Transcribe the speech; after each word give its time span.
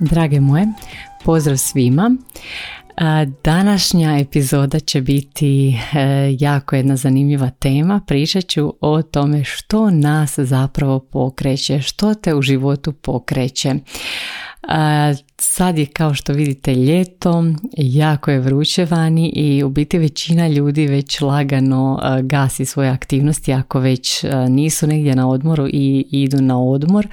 Drage 0.00 0.40
moje, 0.40 0.66
pozdrav 1.24 1.56
svima. 1.56 2.16
Današnja 3.44 4.18
epizoda 4.18 4.80
će 4.80 5.00
biti 5.00 5.68
e, 5.68 6.36
jako 6.38 6.76
jedna 6.76 6.96
zanimljiva 6.96 7.50
tema. 7.50 8.00
Pričat 8.06 8.46
ću 8.46 8.74
o 8.80 9.02
tome 9.02 9.44
što 9.44 9.90
nas 9.90 10.38
zapravo 10.38 11.00
pokreće, 11.00 11.80
što 11.80 12.14
te 12.14 12.34
u 12.34 12.42
životu 12.42 12.92
pokreće. 12.92 13.74
Sad 15.38 15.78
je 15.78 15.86
kao 15.86 16.14
što 16.14 16.32
vidite 16.32 16.74
ljeto, 16.74 17.44
jako 17.76 18.30
je 18.30 18.40
vruće 18.40 18.84
vani 18.84 19.28
i 19.28 19.62
u 19.62 19.68
biti 19.68 19.98
većina 19.98 20.48
ljudi 20.48 20.86
već 20.86 21.20
lagano 21.20 22.00
gasi 22.22 22.64
svoje 22.64 22.90
aktivnosti 22.90 23.52
ako 23.52 23.80
već 23.80 24.24
nisu 24.48 24.86
negdje 24.86 25.16
na 25.16 25.28
odmoru 25.28 25.68
i 25.68 26.06
idu 26.10 26.40
na 26.40 26.62
odmor. 26.62 27.06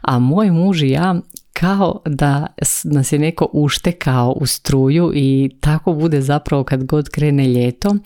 A 0.00 0.18
moj 0.18 0.50
muž 0.50 0.82
i 0.82 0.90
ja 0.90 1.20
kao 1.60 2.00
da 2.04 2.46
nas 2.84 3.12
je 3.12 3.18
neko 3.18 3.48
uštekao 3.52 4.32
u 4.32 4.46
struju 4.46 5.12
i 5.14 5.50
tako 5.60 5.92
bude 5.92 6.20
zapravo 6.20 6.64
kad 6.64 6.84
god 6.84 7.08
krene 7.08 7.48
ljeto. 7.48 7.96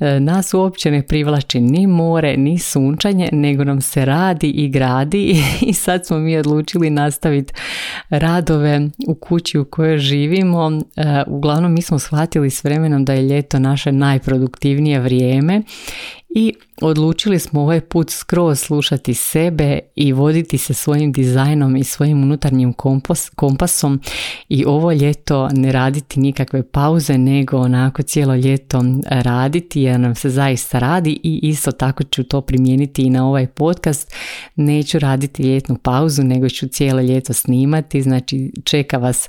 E, 0.00 0.20
nas 0.20 0.54
uopće 0.54 0.90
ne 0.90 1.06
privlači 1.06 1.60
ni 1.60 1.86
more, 1.86 2.36
ni 2.36 2.58
sunčanje, 2.58 3.28
nego 3.32 3.64
nam 3.64 3.80
se 3.80 4.04
radi 4.04 4.50
i 4.50 4.68
gradi 4.68 5.42
i 5.68 5.72
sad 5.72 6.06
smo 6.06 6.18
mi 6.18 6.36
odlučili 6.36 6.90
nastaviti 6.90 7.52
radove 8.10 8.88
u 9.08 9.14
kući 9.14 9.58
u 9.58 9.64
kojoj 9.64 9.98
živimo. 9.98 10.80
E, 10.96 11.22
uglavnom 11.26 11.72
mi 11.72 11.82
smo 11.82 11.98
shvatili 11.98 12.50
s 12.50 12.64
vremenom 12.64 13.04
da 13.04 13.12
je 13.12 13.22
ljeto 13.22 13.58
naše 13.58 13.92
najproduktivnije 13.92 15.00
vrijeme 15.00 15.62
i 16.36 16.54
odlučili 16.82 17.38
smo 17.38 17.60
ovaj 17.60 17.80
put 17.80 18.10
skroz 18.10 18.60
slušati 18.60 19.14
sebe 19.14 19.78
i 19.96 20.12
voditi 20.12 20.58
se 20.58 20.74
svojim 20.74 21.12
dizajnom 21.12 21.76
i 21.76 21.84
svojim 21.84 22.22
unutarnjim 22.22 22.72
kompas, 22.72 23.30
kompasom 23.34 24.00
i 24.48 24.64
ovo 24.64 24.92
ljeto 24.92 25.48
ne 25.52 25.72
raditi 25.72 26.20
nikakve 26.20 26.62
pauze 26.62 27.18
nego 27.18 27.56
onako 27.56 28.02
cijelo 28.02 28.34
ljeto 28.34 28.84
raditi 29.10 29.82
jer 29.82 30.00
nam 30.00 30.14
se 30.14 30.30
zaista 30.30 30.78
radi 30.78 31.20
i 31.22 31.40
isto 31.42 31.72
tako 31.72 32.04
ću 32.04 32.24
to 32.24 32.40
primijeniti 32.40 33.02
i 33.02 33.10
na 33.10 33.28
ovaj 33.28 33.46
podcast. 33.46 34.14
Neću 34.56 34.98
raditi 34.98 35.42
ljetnu 35.42 35.76
pauzu 35.82 36.22
nego 36.22 36.48
ću 36.48 36.68
cijelo 36.68 37.00
ljeto 37.00 37.32
snimati, 37.32 38.02
znači 38.02 38.52
čeka 38.64 38.98
vas 38.98 39.28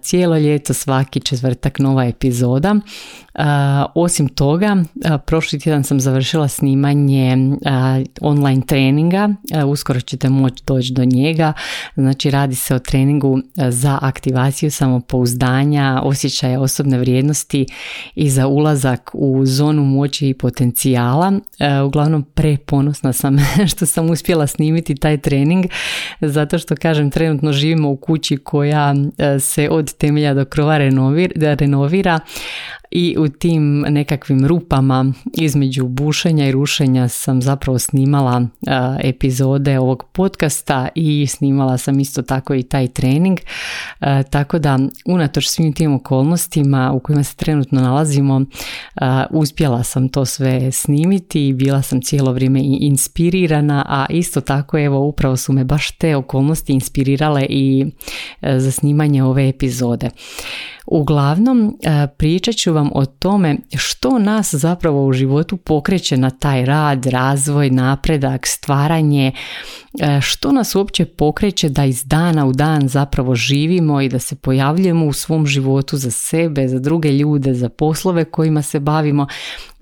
cijelo 0.00 0.38
ljeto 0.38 0.74
svaki 0.74 1.20
četvrtak 1.20 1.78
nova 1.78 2.04
epizoda. 2.04 2.76
Osim 3.94 4.28
toga, 4.28 4.76
prošli 5.26 5.58
tjedan 5.60 5.84
sam 5.84 6.00
završila 6.00 6.15
snimanje 6.48 7.36
online 8.20 8.62
treninga, 8.66 9.28
uskoro 9.66 10.00
ćete 10.00 10.28
moći 10.28 10.62
doći 10.66 10.92
do 10.92 11.04
njega, 11.04 11.52
znači 11.96 12.30
radi 12.30 12.54
se 12.54 12.74
o 12.74 12.78
treningu 12.78 13.40
za 13.54 13.98
aktivaciju 14.02 14.70
samopouzdanja, 14.70 16.00
osjećaja 16.02 16.60
osobne 16.60 16.98
vrijednosti 16.98 17.66
i 18.14 18.30
za 18.30 18.46
ulazak 18.46 19.10
u 19.12 19.46
zonu 19.46 19.84
moći 19.84 20.28
i 20.28 20.34
potencijala. 20.34 21.32
Uglavnom 21.86 22.22
preponosna 22.22 23.12
sam 23.12 23.36
što 23.72 23.86
sam 23.86 24.10
uspjela 24.10 24.46
snimiti 24.46 24.94
taj 24.94 25.18
trening, 25.18 25.64
zato 26.20 26.58
što 26.58 26.76
kažem 26.76 27.10
trenutno 27.10 27.52
živimo 27.52 27.90
u 27.90 27.96
kući 27.96 28.36
koja 28.36 28.94
se 29.40 29.68
od 29.70 29.94
temelja 29.94 30.34
do 30.34 30.44
krova 30.44 30.78
renovira 31.58 32.20
i 32.90 33.16
u 33.18 33.28
tim 33.28 33.80
nekakvim 33.80 34.46
rupama 34.46 35.12
između 35.34 35.88
bušenja 35.88 36.48
i 36.48 36.52
rušenja 36.52 37.08
sam 37.08 37.42
zapravo 37.42 37.78
snimala 37.78 38.46
epizode 39.02 39.78
ovog 39.78 40.04
podcasta 40.12 40.88
i 40.94 41.26
snimala 41.26 41.78
sam 41.78 42.00
isto 42.00 42.22
tako 42.22 42.54
i 42.54 42.62
taj 42.62 42.88
trening. 42.88 43.38
Tako 44.30 44.58
da 44.58 44.78
unatoč 45.06 45.48
svim 45.48 45.72
tim 45.72 45.94
okolnostima 45.94 46.92
u 46.92 47.00
kojima 47.00 47.24
se 47.24 47.36
trenutno 47.36 47.80
nalazimo 47.80 48.44
uspjela 49.30 49.82
sam 49.82 50.08
to 50.08 50.24
sve 50.24 50.72
snimiti 50.72 51.48
i 51.48 51.52
bila 51.52 51.82
sam 51.82 52.02
cijelo 52.02 52.32
vrijeme 52.32 52.60
inspirirana 52.62 53.84
a 53.88 54.06
isto 54.10 54.40
tako 54.40 54.78
evo 54.78 55.00
upravo 55.00 55.36
su 55.36 55.52
me 55.52 55.64
baš 55.64 55.90
te 55.90 56.16
okolnosti 56.16 56.72
inspirirale 56.72 57.46
i 57.48 57.86
za 58.42 58.70
snimanje 58.70 59.22
ove 59.22 59.48
epizode 59.48 60.10
Uglavnom, 60.86 61.76
e, 61.82 62.06
pričat 62.18 62.54
ću 62.54 62.72
vam 62.72 62.90
o 62.94 63.06
tome 63.06 63.56
što 63.76 64.18
nas 64.18 64.54
zapravo 64.54 65.06
u 65.06 65.12
životu 65.12 65.56
pokreće 65.56 66.16
na 66.16 66.30
taj 66.30 66.64
rad, 66.64 67.06
razvoj, 67.06 67.70
napredak, 67.70 68.46
stvaranje, 68.46 69.32
e, 70.00 70.20
što 70.20 70.52
nas 70.52 70.74
uopće 70.74 71.04
pokreće 71.04 71.68
da 71.68 71.84
iz 71.84 72.04
dana 72.04 72.46
u 72.46 72.52
dan 72.52 72.88
zapravo 72.88 73.34
živimo 73.34 74.00
i 74.00 74.08
da 74.08 74.18
se 74.18 74.36
pojavljujemo 74.36 75.06
u 75.06 75.12
svom 75.12 75.46
životu 75.46 75.96
za 75.96 76.10
sebe, 76.10 76.68
za 76.68 76.78
druge 76.78 77.12
ljude, 77.12 77.54
za 77.54 77.68
poslove 77.68 78.24
kojima 78.24 78.62
se 78.62 78.80
bavimo. 78.80 79.26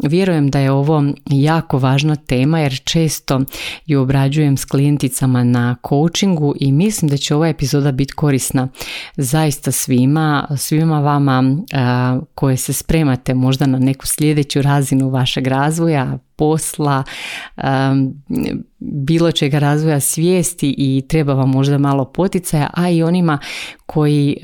Vjerujem 0.02 0.50
da 0.50 0.58
je 0.58 0.70
ovo 0.70 1.04
jako 1.26 1.78
važna 1.78 2.16
tema 2.16 2.60
jer 2.60 2.80
često 2.84 3.40
ju 3.86 4.02
obrađujem 4.02 4.56
s 4.56 4.64
klijenticama 4.64 5.44
na 5.44 5.76
coachingu 5.88 6.54
i 6.60 6.72
mislim 6.72 7.08
da 7.08 7.16
će 7.16 7.34
ova 7.34 7.48
epizoda 7.48 7.92
biti 7.92 8.12
korisna 8.12 8.68
zaista 9.16 9.72
svima, 9.72 10.48
svima 10.56 11.00
vama 11.00 11.56
koje 12.34 12.56
se 12.56 12.72
spremate 12.72 13.34
možda 13.34 13.66
na 13.66 13.78
neku 13.78 14.06
sljedeću 14.06 14.62
razinu 14.62 15.10
vašeg 15.10 15.46
razvoja, 15.46 16.18
posla, 16.36 17.02
bilo 18.78 19.32
čega 19.32 19.58
razvoja 19.58 20.00
svijesti 20.00 20.74
i 20.78 21.02
treba 21.08 21.34
vam 21.34 21.50
možda 21.50 21.78
malo 21.78 22.04
poticaja, 22.04 22.70
a 22.74 22.90
i 22.90 23.02
onima 23.02 23.38
koji 23.86 24.36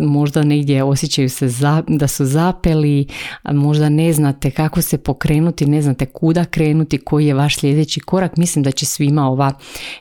možda 0.00 0.42
negdje 0.42 0.82
osjećaju 0.82 1.30
se 1.30 1.48
da 1.88 2.08
su 2.08 2.24
zapeli, 2.24 3.06
možda 3.52 3.88
ne 3.88 4.12
znate 4.12 4.50
kako 4.50 4.82
se 4.82 4.98
pokrenuti, 4.98 5.66
ne 5.66 5.82
znate 5.82 6.06
kuda 6.06 6.44
krenuti, 6.44 6.98
koji 6.98 7.26
je 7.26 7.34
vaš 7.34 7.58
sljedeći 7.58 8.00
korak. 8.00 8.36
Mislim 8.36 8.62
da 8.62 8.70
će 8.70 8.86
svima 8.86 9.28
ova 9.28 9.52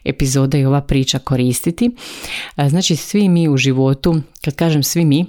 epizoda 0.03 0.57
i 0.57 0.65
ova 0.65 0.81
priča 0.81 1.19
koristiti. 1.19 1.91
Znači 2.69 2.95
svi 2.95 3.29
mi 3.29 3.49
u 3.49 3.57
životu, 3.57 4.21
kad 4.43 4.55
kažem 4.55 4.83
svi 4.83 5.05
mi, 5.05 5.25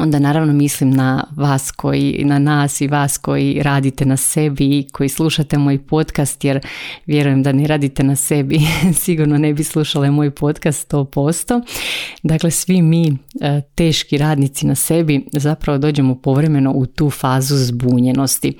onda 0.00 0.18
naravno 0.18 0.52
mislim 0.52 0.90
na 0.90 1.24
vas 1.36 1.70
koji, 1.70 2.24
na 2.24 2.38
nas 2.38 2.80
i 2.80 2.86
vas 2.86 3.18
koji 3.18 3.62
radite 3.62 4.04
na 4.04 4.16
sebi 4.16 4.78
i 4.78 4.88
koji 4.92 5.08
slušate 5.08 5.58
moj 5.58 5.86
podcast 5.86 6.44
jer 6.44 6.60
vjerujem 7.06 7.42
da 7.42 7.52
ne 7.52 7.66
radite 7.66 8.02
na 8.02 8.16
sebi, 8.16 8.60
sigurno 9.02 9.38
ne 9.38 9.54
bi 9.54 9.64
slušale 9.64 10.10
moj 10.10 10.30
podcast 10.30 10.92
100%. 10.92 11.62
Dakle, 12.22 12.50
svi 12.50 12.82
mi 12.82 13.08
e, 13.40 13.60
teški 13.74 14.18
radnici 14.18 14.66
na 14.66 14.74
sebi 14.74 15.26
zapravo 15.32 15.78
dođemo 15.78 16.14
povremeno 16.14 16.72
u 16.72 16.86
tu 16.86 17.10
fazu 17.10 17.56
zbunjenosti 17.56 18.52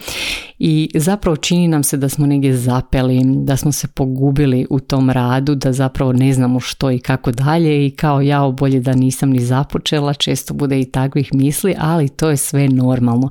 i 0.62 0.90
zapravo 0.94 1.36
čini 1.36 1.68
nam 1.68 1.82
se 1.82 1.96
da 1.96 2.08
smo 2.08 2.26
negdje 2.26 2.56
zapeli, 2.56 3.22
da 3.24 3.56
smo 3.56 3.72
se 3.72 3.88
pogubili 3.88 4.66
u 4.70 4.80
tom 4.80 5.10
radu, 5.10 5.54
da 5.54 5.72
zapravo 5.72 6.12
ne 6.12 6.32
znamo 6.32 6.60
što 6.60 6.90
i 6.90 6.98
kako 6.98 7.32
dalje 7.32 7.86
i 7.86 7.90
kao 7.90 8.20
ja 8.20 8.48
bolje 8.48 8.80
da 8.80 8.94
nisam 8.94 9.30
ni 9.30 9.40
započela, 9.40 10.14
često 10.14 10.54
bude 10.54 10.80
i 10.80 10.90
takvih 10.90 11.34
misli, 11.34 11.74
ali 11.78 12.08
to 12.08 12.30
je 12.30 12.36
sve 12.36 12.68
normalno. 12.68 13.30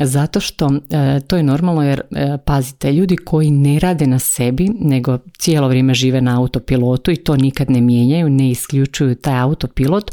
Zato 0.00 0.40
što 0.40 0.70
e, 0.90 1.20
to 1.20 1.36
je 1.36 1.42
normalno 1.42 1.82
jer 1.82 2.00
e, 2.10 2.38
pazite, 2.44 2.92
ljudi 2.92 3.16
koji 3.16 3.50
ne 3.50 3.78
rade 3.78 4.06
na 4.06 4.18
sebi 4.18 4.70
nego 4.80 5.18
cijelo 5.38 5.68
vrijeme 5.68 5.94
žive 5.94 6.20
na 6.20 6.40
autopilotu 6.40 7.10
i 7.10 7.16
to 7.16 7.36
nikad 7.36 7.70
ne 7.70 7.80
mijenjaju, 7.80 8.30
ne 8.30 8.50
isključuju 8.50 9.14
taj 9.14 9.38
autopilot, 9.40 10.10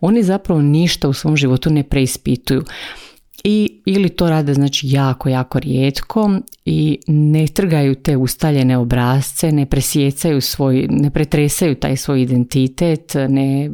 oni 0.00 0.22
zapravo 0.22 0.62
ništa 0.62 1.08
u 1.08 1.12
svom 1.12 1.36
životu 1.36 1.70
ne 1.70 1.82
preispituju 1.82 2.62
i 3.44 3.82
ili 3.86 4.08
to 4.08 4.30
rade 4.30 4.54
znači 4.54 4.88
jako, 4.90 5.28
jako 5.28 5.58
rijetko 5.58 6.30
i 6.64 6.98
ne 7.06 7.46
trgaju 7.46 7.94
te 7.94 8.16
ustaljene 8.16 8.78
obrazce, 8.78 9.52
ne 9.52 9.66
presjecaju 9.66 10.40
svoj, 10.40 10.86
ne 10.90 11.10
pretresaju 11.10 11.74
taj 11.74 11.96
svoj 11.96 12.22
identitet, 12.22 13.14
ne 13.28 13.70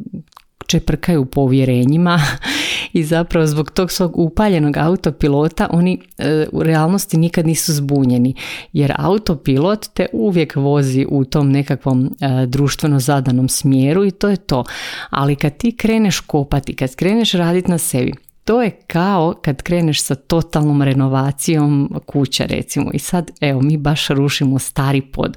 čeprkaju 0.67 1.25
po 1.25 1.41
uvjerenjima 1.41 2.21
i 2.93 3.05
zapravo 3.05 3.47
zbog 3.47 3.71
tog 3.71 3.93
svog 3.93 4.19
upaljenog 4.19 4.77
autopilota 4.77 5.69
oni 5.71 6.01
e, 6.19 6.47
u 6.53 6.63
realnosti 6.63 7.17
nikad 7.17 7.47
nisu 7.47 7.73
zbunjeni 7.73 8.35
jer 8.73 8.93
autopilot 8.99 9.87
te 9.95 10.07
uvijek 10.13 10.57
vozi 10.57 11.07
u 11.09 11.25
tom 11.25 11.51
nekakvom 11.51 12.07
e, 12.07 12.47
društveno 12.47 13.01
zadanom 13.01 13.49
smjeru 13.49 14.05
i 14.05 14.11
to 14.11 14.29
je 14.29 14.37
to. 14.37 14.65
Ali 15.11 15.37
kad 15.37 15.57
ti 15.57 15.77
kreneš 15.77 16.21
kopati, 16.21 16.77
kad 16.77 16.95
kreneš 16.95 17.33
raditi 17.33 17.71
na 17.71 17.79
sebi, 17.79 18.13
to 18.45 18.63
je 18.63 18.71
kao 18.87 19.35
kad 19.43 19.63
kreneš 19.63 20.03
sa 20.03 20.15
totalnom 20.15 20.83
renovacijom 20.83 22.01
kuće 22.07 22.47
recimo. 22.47 22.91
I 22.95 22.99
sad 22.99 23.31
evo 23.41 23.61
mi 23.61 23.77
baš 23.77 24.09
rušimo 24.09 24.59
stari 24.59 25.01
pod. 25.01 25.37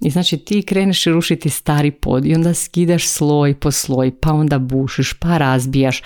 I 0.00 0.10
znači 0.10 0.38
ti 0.38 0.62
kreneš 0.62 1.04
rušiti 1.04 1.50
stari 1.50 1.90
pod 1.90 2.26
i 2.26 2.34
onda 2.34 2.54
skidaš 2.54 3.08
sloj 3.08 3.54
po 3.54 3.70
sloj 3.70 4.12
pa 4.20 4.32
onda 4.32 4.58
bušiš 4.58 5.12
pa 5.12 5.38
razbijaš 5.38 6.02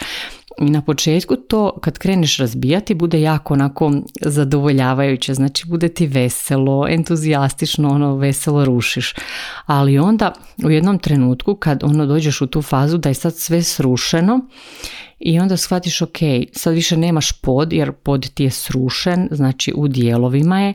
i 0.60 0.70
na 0.70 0.82
početku 0.82 1.36
to 1.36 1.78
kad 1.80 1.98
kreneš 1.98 2.38
razbijati 2.38 2.94
bude 2.94 3.20
jako 3.20 3.54
onako 3.54 3.92
zadovoljavajuće, 4.20 5.34
znači 5.34 5.66
bude 5.66 5.88
ti 5.88 6.06
veselo, 6.06 6.88
entuzijastično, 6.88 7.88
ono 7.88 8.16
veselo 8.16 8.64
rušiš. 8.64 9.14
Ali 9.66 9.98
onda 9.98 10.32
u 10.64 10.70
jednom 10.70 10.98
trenutku 10.98 11.54
kad 11.54 11.84
ono 11.84 12.06
dođeš 12.06 12.40
u 12.40 12.46
tu 12.46 12.62
fazu 12.62 12.98
da 12.98 13.08
je 13.08 13.14
sad 13.14 13.36
sve 13.36 13.62
srušeno 13.62 14.40
i 15.18 15.40
onda 15.40 15.56
shvatiš 15.56 16.02
ok, 16.02 16.18
sad 16.52 16.74
više 16.74 16.96
nemaš 16.96 17.32
pod 17.32 17.72
jer 17.72 17.92
pod 17.92 18.30
ti 18.34 18.44
je 18.44 18.50
srušen, 18.50 19.28
znači 19.30 19.72
u 19.76 19.88
dijelovima 19.88 20.60
je 20.60 20.74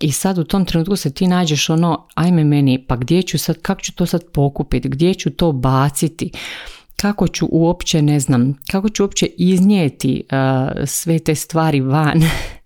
i 0.00 0.12
sad 0.12 0.38
u 0.38 0.44
tom 0.44 0.64
trenutku 0.64 0.96
se 0.96 1.14
ti 1.14 1.26
nađeš 1.26 1.70
ono, 1.70 2.06
ajme 2.14 2.44
meni, 2.44 2.84
pa 2.88 2.96
gdje 2.96 3.22
ću 3.22 3.38
sad, 3.38 3.62
kako 3.62 3.80
ću 3.80 3.94
to 3.94 4.06
sad 4.06 4.24
pokupiti, 4.32 4.88
gdje 4.88 5.14
ću 5.14 5.30
to 5.30 5.52
baciti, 5.52 6.30
kako 7.00 7.28
ću 7.28 7.48
uopće, 7.50 8.02
ne 8.02 8.20
znam, 8.20 8.58
kako 8.70 8.88
ću 8.88 9.02
uopće 9.02 9.26
iznijeti 9.26 10.24
sve 10.86 11.18
te 11.18 11.34
stvari 11.34 11.80
van, 11.80 12.22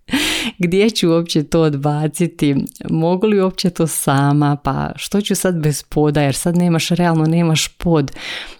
gdje 0.64 0.90
ću 0.90 1.10
uopće 1.10 1.42
to 1.42 1.60
odbaciti, 1.60 2.56
mogu 2.90 3.26
li 3.26 3.40
uopće 3.40 3.70
to 3.70 3.86
sama, 3.86 4.56
pa 4.56 4.92
što 4.96 5.20
ću 5.20 5.34
sad 5.34 5.62
bez 5.62 5.82
poda, 5.82 6.22
jer 6.22 6.34
sad 6.34 6.56
nemaš, 6.56 6.88
realno 6.88 7.24
nemaš 7.24 7.68
pod, 7.68 8.12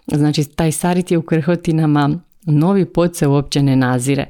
znači 0.07 0.45
taj 0.45 0.73
sarit 0.73 1.11
je 1.11 1.19
u 1.19 1.23
krhotinama, 1.23 2.11
novi 2.43 2.85
pod 2.85 3.17
se 3.17 3.27
uopće 3.27 3.63
ne 3.63 3.77
nazire. 3.77 4.27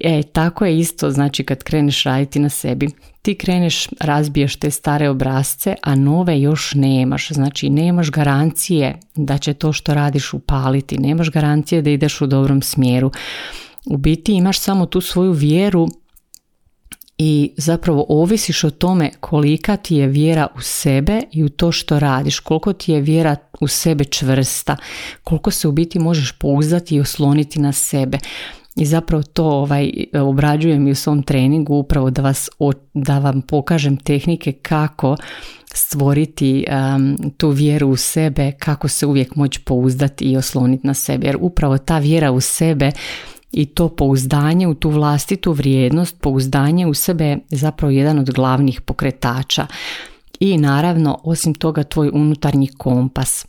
E, 0.00 0.22
tako 0.22 0.64
je 0.64 0.78
isto, 0.78 1.10
znači 1.10 1.44
kad 1.44 1.62
kreneš 1.62 2.02
raditi 2.02 2.38
na 2.38 2.48
sebi, 2.48 2.88
ti 3.22 3.34
kreneš, 3.34 3.88
razbiješ 4.00 4.56
te 4.56 4.70
stare 4.70 5.08
obrazce, 5.08 5.74
a 5.82 5.94
nove 5.94 6.40
još 6.40 6.74
nemaš. 6.74 7.28
Znači 7.28 7.70
nemaš 7.70 8.10
garancije 8.10 8.98
da 9.14 9.38
će 9.38 9.54
to 9.54 9.72
što 9.72 9.94
radiš 9.94 10.32
upaliti, 10.32 10.98
nemaš 10.98 11.30
garancije 11.30 11.82
da 11.82 11.90
ideš 11.90 12.20
u 12.20 12.26
dobrom 12.26 12.62
smjeru. 12.62 13.10
U 13.86 13.96
biti 13.96 14.32
imaš 14.32 14.58
samo 14.58 14.86
tu 14.86 15.00
svoju 15.00 15.32
vjeru 15.32 15.88
i 17.18 17.52
zapravo 17.56 18.06
ovisiš 18.08 18.64
o 18.64 18.70
tome 18.70 19.10
kolika 19.20 19.76
ti 19.76 19.96
je 19.96 20.06
vjera 20.06 20.46
u 20.56 20.60
sebe 20.60 21.22
i 21.32 21.44
u 21.44 21.48
to 21.48 21.72
što 21.72 21.98
radiš, 21.98 22.40
koliko 22.40 22.72
ti 22.72 22.92
je 22.92 23.00
vjera 23.00 23.36
u 23.60 23.68
sebe 23.68 24.04
čvrsta, 24.04 24.76
koliko 25.24 25.50
se 25.50 25.68
u 25.68 25.72
biti 25.72 25.98
možeš 25.98 26.32
pouzdati 26.32 26.94
i 26.94 27.00
osloniti 27.00 27.60
na 27.60 27.72
sebe. 27.72 28.18
I 28.76 28.86
zapravo 28.86 29.22
to 29.22 29.44
ovaj, 29.44 29.92
obrađujem 30.12 30.86
i 30.88 30.90
u 30.90 30.94
svom 30.94 31.22
treningu 31.22 31.74
upravo 31.74 32.10
da, 32.10 32.22
vas, 32.22 32.48
da 32.94 33.18
vam 33.18 33.42
pokažem 33.42 33.96
tehnike 33.96 34.52
kako 34.52 35.16
stvoriti 35.74 36.64
tu 37.36 37.48
vjeru 37.48 37.88
u 37.88 37.96
sebe, 37.96 38.52
kako 38.52 38.88
se 38.88 39.06
uvijek 39.06 39.36
moći 39.36 39.60
pouzdati 39.60 40.24
i 40.24 40.36
osloniti 40.36 40.86
na 40.86 40.94
sebe. 40.94 41.26
Jer 41.26 41.36
upravo 41.40 41.78
ta 41.78 41.98
vjera 41.98 42.32
u 42.32 42.40
sebe 42.40 42.90
i 43.52 43.66
to 43.66 43.88
pouzdanje 43.88 44.68
u 44.68 44.74
tu 44.74 44.90
vlastitu 44.90 45.52
vrijednost, 45.52 46.20
pouzdanje 46.20 46.86
u 46.86 46.94
sebe 46.94 47.24
je 47.24 47.38
zapravo 47.50 47.90
jedan 47.90 48.18
od 48.18 48.30
glavnih 48.30 48.80
pokretača. 48.80 49.66
I 50.40 50.58
naravno, 50.58 51.18
osim 51.22 51.54
toga, 51.54 51.82
tvoj 51.82 52.10
unutarnji 52.12 52.68
kompas 52.78 53.46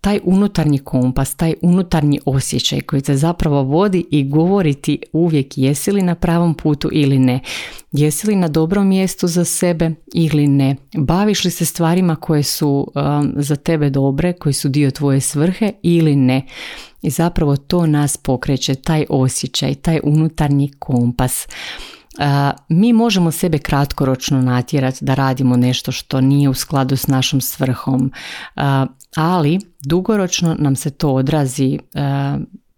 taj 0.00 0.20
unutarnji 0.24 0.78
kompas, 0.78 1.34
taj 1.34 1.54
unutarnji 1.62 2.20
osjećaj 2.24 2.80
koji 2.80 3.02
te 3.02 3.16
zapravo 3.16 3.62
vodi 3.62 4.04
i 4.10 4.28
govori 4.28 4.74
ti 4.74 4.98
uvijek 5.12 5.58
jesi 5.58 5.92
li 5.92 6.02
na 6.02 6.14
pravom 6.14 6.54
putu 6.54 6.88
ili 6.92 7.18
ne. 7.18 7.40
Jesi 7.92 8.26
li 8.26 8.36
na 8.36 8.48
dobrom 8.48 8.88
mjestu 8.88 9.26
za 9.26 9.44
sebe 9.44 9.90
ili 10.14 10.46
ne. 10.46 10.76
Baviš 10.96 11.44
li 11.44 11.50
se 11.50 11.64
stvarima 11.64 12.16
koje 12.16 12.42
su 12.42 12.92
za 13.36 13.56
tebe 13.56 13.90
dobre, 13.90 14.32
koji 14.32 14.52
su 14.52 14.68
dio 14.68 14.90
tvoje 14.90 15.20
svrhe 15.20 15.72
ili 15.82 16.16
ne. 16.16 16.46
I 17.02 17.10
zapravo 17.10 17.56
to 17.56 17.86
nas 17.86 18.16
pokreće, 18.16 18.74
taj 18.74 19.04
osjećaj, 19.08 19.74
taj 19.74 20.00
unutarnji 20.04 20.70
kompas. 20.78 21.48
Mi 22.68 22.92
možemo 22.92 23.30
sebe 23.30 23.58
kratkoročno 23.58 24.42
natjerati 24.42 25.04
da 25.04 25.14
radimo 25.14 25.56
nešto 25.56 25.92
što 25.92 26.20
nije 26.20 26.48
u 26.48 26.54
skladu 26.54 26.96
s 26.96 27.06
našom 27.06 27.40
svrhom, 27.40 28.12
ali 29.16 29.58
dugoročno 29.84 30.56
nam 30.58 30.76
se 30.76 30.90
to 30.90 31.14
odrazi 31.14 31.78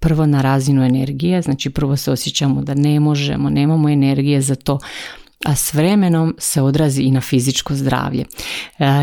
prvo 0.00 0.26
na 0.26 0.42
razinu 0.42 0.84
energije, 0.84 1.42
znači 1.42 1.70
prvo 1.70 1.96
se 1.96 2.12
osjećamo 2.12 2.62
da 2.62 2.74
ne 2.74 3.00
možemo, 3.00 3.50
nemamo 3.50 3.88
energije 3.88 4.40
za 4.40 4.54
to, 4.54 4.78
a 5.44 5.54
s 5.54 5.74
vremenom 5.74 6.34
se 6.38 6.62
odrazi 6.62 7.02
i 7.02 7.10
na 7.10 7.20
fizičko 7.20 7.74
zdravlje. 7.74 8.24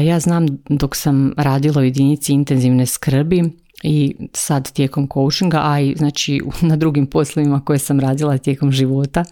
Ja 0.05 0.19
znam 0.19 0.45
dok 0.69 0.95
sam 0.95 1.33
radila 1.37 1.81
u 1.81 1.83
jedinici 1.83 2.33
intenzivne 2.33 2.85
skrbi, 2.85 3.43
i 3.87 4.15
sad 4.33 4.71
tijekom 4.71 5.07
coachinga, 5.13 5.61
a 5.63 5.79
i 5.79 5.95
znači 5.97 6.41
na 6.69 6.75
drugim 6.75 7.07
poslovima 7.07 7.61
koje 7.65 7.79
sam 7.79 7.99
radila 7.99 8.37
tijekom 8.37 8.71
života, 8.71 9.23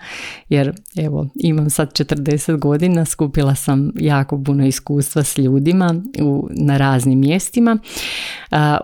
jer 0.49 0.73
evo 0.95 1.27
imam 1.35 1.69
sad 1.69 1.91
40 1.93 2.59
godina, 2.59 3.05
skupila 3.05 3.55
sam 3.55 3.91
jako 3.95 4.43
puno 4.43 4.65
iskustva 4.65 5.23
s 5.23 5.37
ljudima 5.37 5.95
u, 6.21 6.47
na 6.51 6.77
raznim 6.77 7.19
mjestima. 7.19 7.77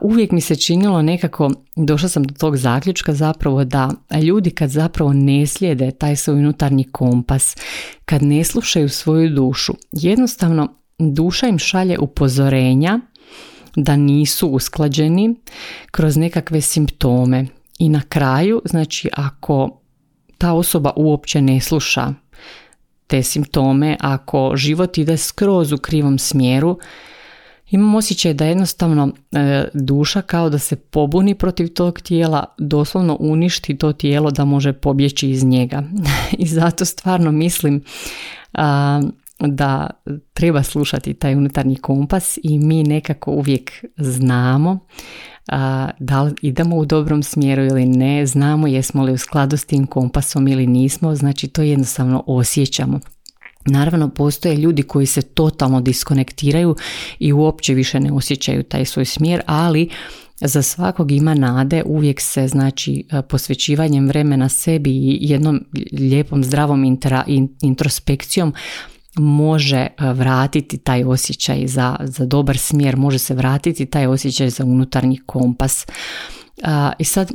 uvijek 0.02 0.32
mi 0.32 0.42
se 0.42 0.56
činilo 0.56 1.02
nekako, 1.02 1.52
došla 1.76 2.10
sam 2.10 2.24
do 2.24 2.34
tog 2.34 2.58
zaključka 2.58 3.14
zapravo 3.14 3.64
da 3.64 3.92
ljudi 4.24 4.52
kad 4.52 4.70
zapravo 4.70 5.14
ne 5.14 5.48
slijede 5.48 5.92
taj 5.92 6.16
svoj 6.16 6.40
unutarnji 6.40 6.84
kompas, 6.84 7.58
kad 8.06 8.24
ne 8.24 8.44
slušaju 8.44 8.90
svoju 8.90 9.30
dušu, 9.30 9.74
jednostavno 9.92 10.76
duša 11.00 11.48
im 11.48 11.60
šalje 11.60 12.00
upozorenja 12.00 13.00
da 13.76 13.96
nisu 13.96 14.48
usklađeni 14.48 15.36
kroz 15.92 16.18
nekakve 16.18 16.62
simptome. 16.62 17.46
I 17.80 17.90
na 17.90 18.02
kraju, 18.10 18.62
znači 18.66 19.10
ako 19.14 19.80
ta 20.38 20.54
osoba 20.54 20.94
uopće 20.96 21.42
ne 21.42 21.62
sluša 21.62 22.14
te 23.08 23.24
simptome, 23.24 23.98
ako 24.00 24.54
život 24.56 24.98
ide 24.98 25.18
skroz 25.18 25.72
u 25.72 25.78
krivom 25.78 26.20
smjeru, 26.20 26.80
imam 27.70 27.96
osjećaj 27.96 28.34
da 28.34 28.46
jednostavno 28.46 29.12
e, 29.32 29.64
duša 29.74 30.22
kao 30.22 30.50
da 30.50 30.60
se 30.60 30.76
pobuni 30.76 31.36
protiv 31.36 31.68
tog 31.68 32.02
tijela, 32.02 32.46
doslovno 32.58 33.18
uništi 33.20 33.78
to 33.78 33.94
tijelo 33.94 34.32
da 34.32 34.46
može 34.46 34.74
pobjeći 34.74 35.30
iz 35.30 35.44
njega. 35.44 35.84
I 36.38 36.48
zato 36.48 36.86
stvarno 36.86 37.32
mislim 37.32 37.84
da 39.40 39.90
treba 40.34 40.64
slušati 40.64 41.14
taj 41.14 41.36
unutarnji 41.36 41.76
kompas 41.76 42.40
i 42.44 42.60
mi 42.60 42.84
nekako 42.84 43.32
uvijek 43.32 43.86
znamo 43.98 44.80
da 46.00 46.22
li 46.24 46.34
idemo 46.42 46.76
u 46.76 46.86
dobrom 46.86 47.24
smjeru 47.24 47.64
ili 47.64 47.86
ne, 47.86 48.26
znamo 48.26 48.68
jesmo 48.68 49.04
li 49.04 49.12
u 49.12 49.18
skladu 49.18 49.58
s 49.58 49.66
tim 49.66 49.88
kompasom 49.88 50.48
ili 50.48 50.68
nismo, 50.68 51.16
znači 51.16 51.48
to 51.48 51.62
jednostavno 51.62 52.24
osjećamo. 52.28 53.00
Naravno, 53.66 54.10
postoje 54.10 54.56
ljudi 54.56 54.84
koji 54.84 55.06
se 55.06 55.22
totalno 55.22 55.82
diskonektiraju 55.82 56.76
i 57.20 57.34
uopće 57.34 57.74
više 57.74 58.00
ne 58.00 58.12
osjećaju 58.12 58.64
taj 58.64 58.86
svoj 58.86 59.06
smjer, 59.06 59.42
ali 59.46 59.90
za 60.42 60.62
svakog 60.62 61.12
ima 61.12 61.34
nade, 61.34 61.84
uvijek 61.86 62.22
se 62.22 62.48
znači 62.48 63.08
posvećivanjem 63.30 64.08
vremena 64.08 64.50
sebi 64.50 64.90
i 64.90 65.18
jednom 65.22 65.66
lijepom 65.92 66.44
zdravom 66.44 66.98
introspekcijom 67.62 68.54
može 69.20 69.78
e, 69.78 69.90
vratiti 70.14 70.78
taj 70.78 71.04
osjećaj 71.04 71.68
za, 71.68 71.96
za 72.00 72.26
dobar 72.26 72.58
smjer, 72.58 72.98
može 72.98 73.20
se 73.20 73.34
vratiti 73.34 73.86
taj 73.86 74.08
osjećaj 74.08 74.50
za 74.50 74.66
unutarnji 74.66 75.18
kompas. 75.26 75.86
I 77.00 77.04
sad 77.04 77.32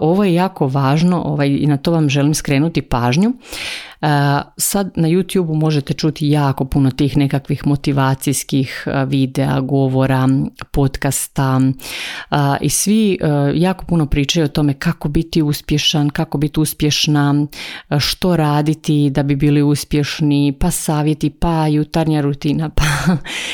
ovo 0.00 0.24
je 0.24 0.34
jako 0.34 0.66
važno 0.66 1.22
ovaj, 1.22 1.48
i 1.48 1.66
na 1.66 1.76
to 1.76 1.92
vam 1.92 2.08
želim 2.08 2.34
skrenuti 2.34 2.82
pažnju. 2.82 3.32
Sad 4.56 4.90
na 4.96 5.08
YouTube 5.08 5.54
možete 5.54 5.94
čuti 5.94 6.30
jako 6.30 6.64
puno 6.64 6.90
tih 6.90 7.16
nekakvih 7.16 7.66
motivacijskih 7.66 8.86
videa, 9.06 9.60
govora, 9.60 10.28
podcasta 10.72 11.60
i 12.60 12.68
svi 12.68 13.18
jako 13.54 13.84
puno 13.84 14.06
pričaju 14.06 14.44
o 14.44 14.48
tome 14.48 14.74
kako 14.74 15.08
biti 15.08 15.42
uspješan, 15.42 16.10
kako 16.10 16.38
biti 16.38 16.60
uspješna, 16.60 17.46
što 17.98 18.36
raditi 18.36 19.10
da 19.10 19.22
bi 19.22 19.36
bili 19.36 19.62
uspješni, 19.62 20.56
pa 20.60 20.70
savjeti, 20.70 21.30
pa 21.30 21.66
jutarnja 21.66 22.20
rutina, 22.20 22.68
pa 22.76 22.84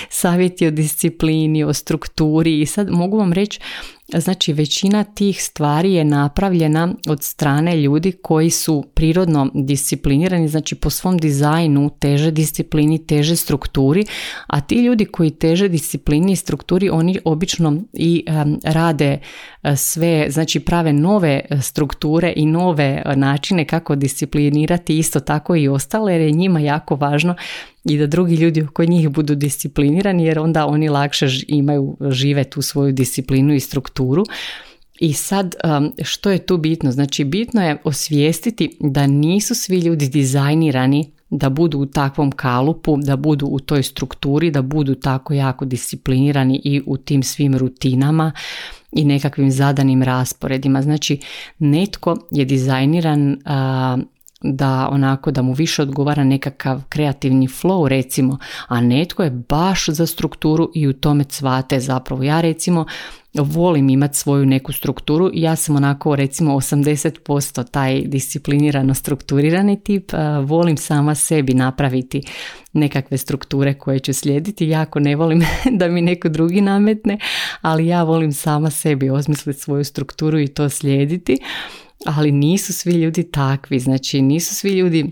savjeti 0.09 0.67
o 0.67 0.71
disciplini, 0.71 1.65
o 1.65 1.73
strukturi. 1.73 2.61
I 2.61 2.67
sad 2.67 2.91
mogu 2.91 3.19
vam 3.19 3.33
reći 3.33 3.61
znači 4.15 4.53
većina 4.53 5.05
tih 5.05 5.43
stvari 5.43 5.93
je 5.93 6.05
napravljena 6.05 6.95
od 7.09 7.23
strane 7.23 7.77
ljudi 7.77 8.13
koji 8.23 8.51
su 8.51 8.85
prirodno 8.95 9.51
disciplinirani, 9.55 10.49
znači 10.49 10.75
po 10.75 10.91
svom 10.91 11.19
dizajnu 11.19 11.91
teže 11.99 12.31
disciplini, 12.31 13.07
teže 13.07 13.37
strukturi, 13.37 14.05
a 14.47 14.61
ti 14.61 14.75
ljudi 14.75 15.05
koji 15.05 15.31
teže 15.31 15.69
disciplini 15.69 16.33
i 16.33 16.37
strukturi, 16.37 16.91
oni 16.91 17.19
obično 17.25 17.77
i 17.93 18.25
rade 18.65 19.19
e, 19.63 19.77
sve, 19.77 20.27
znači 20.31 20.61
prave 20.61 20.93
nove 20.93 21.41
strukture 21.63 22.33
i 22.37 22.47
nove 22.47 23.03
načine 23.17 23.65
kako 23.65 23.95
disciplinirati 23.95 24.99
isto 24.99 25.21
tako 25.21 25.57
i 25.57 25.69
ostale, 25.69 26.13
jer 26.13 26.21
je 26.21 26.31
njima 26.31 26.61
jako 26.61 26.97
važno 26.97 27.35
i 27.89 27.99
da 27.99 28.07
drugi 28.07 28.35
ljudi 28.35 28.63
oko 28.63 28.85
njih 28.85 29.09
budu 29.09 29.35
disciplinirani 29.35 30.25
jer 30.25 30.39
onda 30.39 30.67
oni 30.67 30.89
lakše 30.89 31.27
imaju, 31.49 31.97
žive 32.11 32.45
tu 32.45 32.63
svoju 32.63 32.93
disciplinu 32.93 33.55
i 33.55 33.61
strukturu. 33.61 34.25
I 35.01 35.13
sad 35.13 35.55
um, 35.65 35.93
što 36.03 36.31
je 36.31 36.39
tu 36.39 36.57
bitno? 36.57 36.93
Znači 36.93 37.25
bitno 37.25 37.63
je 37.63 37.77
osvijestiti 37.85 38.77
da 38.81 39.07
nisu 39.07 39.55
svi 39.55 39.79
ljudi 39.79 40.09
dizajnirani 40.09 41.11
da 41.31 41.49
budu 41.49 41.79
u 41.79 41.87
takvom 41.87 42.33
kalupu, 42.33 42.97
da 42.97 43.17
budu 43.17 43.47
u 43.47 43.59
toj 43.59 43.83
strukturi, 43.83 44.51
da 44.51 44.63
budu 44.63 44.95
tako 44.95 45.35
jako 45.35 45.65
disciplinirani 45.65 46.61
i 46.65 46.83
u 46.87 46.97
tim 46.97 47.23
svim 47.23 47.57
rutinama 47.57 48.33
i 48.93 49.05
nekakvim 49.05 49.51
zadanim 49.51 50.03
rasporedima. 50.03 50.83
Znači 50.83 51.21
netko 51.59 52.17
je 52.31 52.45
dizajniran 52.45 53.37
da 54.55 54.89
onako 54.93 55.31
da 55.31 55.43
mu 55.43 55.53
više 55.53 55.83
odgovara 55.83 56.25
nekakav 56.25 56.83
kreativni 56.89 57.49
flow 57.49 57.89
recimo, 57.89 58.39
a 58.69 58.81
netko 58.81 59.23
je 59.23 59.31
baš 59.31 59.89
za 59.89 60.07
strukturu 60.07 60.71
i 60.75 60.89
u 60.89 60.93
tome 60.93 61.25
cvate 61.25 61.81
zapravo. 61.81 62.23
Ja 62.23 62.41
recimo 62.41 62.87
volim 63.43 63.89
imati 63.89 64.19
svoju 64.19 64.47
neku 64.47 64.73
strukturu 64.73 65.31
ja 65.35 65.57
sam 65.57 65.77
onako 65.77 66.17
recimo 66.17 66.55
80% 66.55 67.71
taj 67.71 68.01
disciplinirano 68.01 68.95
strukturirani 68.95 69.81
tip, 69.81 70.13
volim 70.45 70.77
sama 70.77 71.15
sebi 71.15 71.55
napraviti 71.55 72.23
nekakve 72.73 73.19
strukture 73.19 73.75
koje 73.75 73.99
ću 73.99 74.13
slijediti, 74.13 74.69
jako 74.69 75.01
ne 75.01 75.17
volim 75.17 75.43
da 75.79 75.89
mi 75.89 76.03
neko 76.03 76.29
drugi 76.29 76.61
nametne, 76.61 77.19
ali 77.61 77.87
ja 77.87 78.03
volim 78.03 78.33
sama 78.33 78.71
sebi 78.71 79.11
osmisliti 79.11 79.61
svoju 79.61 79.85
strukturu 79.85 80.41
i 80.41 80.49
to 80.49 80.69
slijediti 80.69 81.39
ali 82.07 82.33
nisu 82.33 82.73
svi 82.73 82.93
ljudi 82.93 83.31
takvi, 83.31 83.79
znači 83.79 84.23
nisu 84.23 84.55
svi 84.55 84.71
ljudi 84.71 85.11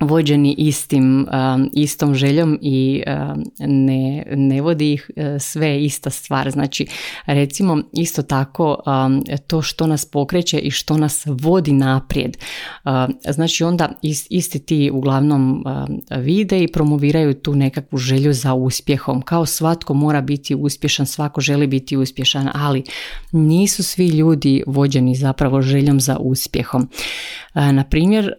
vođeni 0.00 0.54
istim, 0.58 1.26
um, 1.54 1.70
istom 1.72 2.14
željom 2.14 2.58
i 2.62 3.02
um, 3.06 3.44
ne, 3.58 4.24
ne 4.36 4.60
vodi 4.60 4.92
ih 4.92 5.10
uh, 5.16 5.24
sve 5.40 5.84
ista 5.84 6.10
stvar. 6.10 6.50
Znači, 6.50 6.86
recimo 7.26 7.82
isto 7.92 8.22
tako 8.22 8.82
um, 8.86 9.24
to 9.46 9.62
što 9.62 9.86
nas 9.86 10.04
pokreće 10.04 10.58
i 10.58 10.70
što 10.70 10.96
nas 10.96 11.26
vodi 11.26 11.72
naprijed. 11.72 12.36
Uh, 12.84 12.92
znači 13.28 13.64
onda 13.64 13.88
isti 14.30 14.58
ti 14.58 14.90
uglavnom 14.92 15.64
vide 16.10 16.62
i 16.62 16.72
promoviraju 16.72 17.34
tu 17.34 17.54
nekakvu 17.54 17.98
želju 17.98 18.32
za 18.32 18.54
uspjehom. 18.54 19.22
Kao 19.22 19.46
svatko 19.46 19.94
mora 19.94 20.20
biti 20.20 20.54
uspješan, 20.54 21.06
svako 21.06 21.40
želi 21.40 21.66
biti 21.66 21.96
uspješan, 21.96 22.50
ali 22.54 22.82
nisu 23.32 23.82
svi 23.82 24.08
ljudi 24.08 24.62
vođeni 24.66 25.14
zapravo 25.14 25.62
željom 25.62 26.00
za 26.00 26.16
uspjehom. 26.20 26.82
Uh, 26.82 26.88
na 27.54 27.84
primjer, 27.84 28.32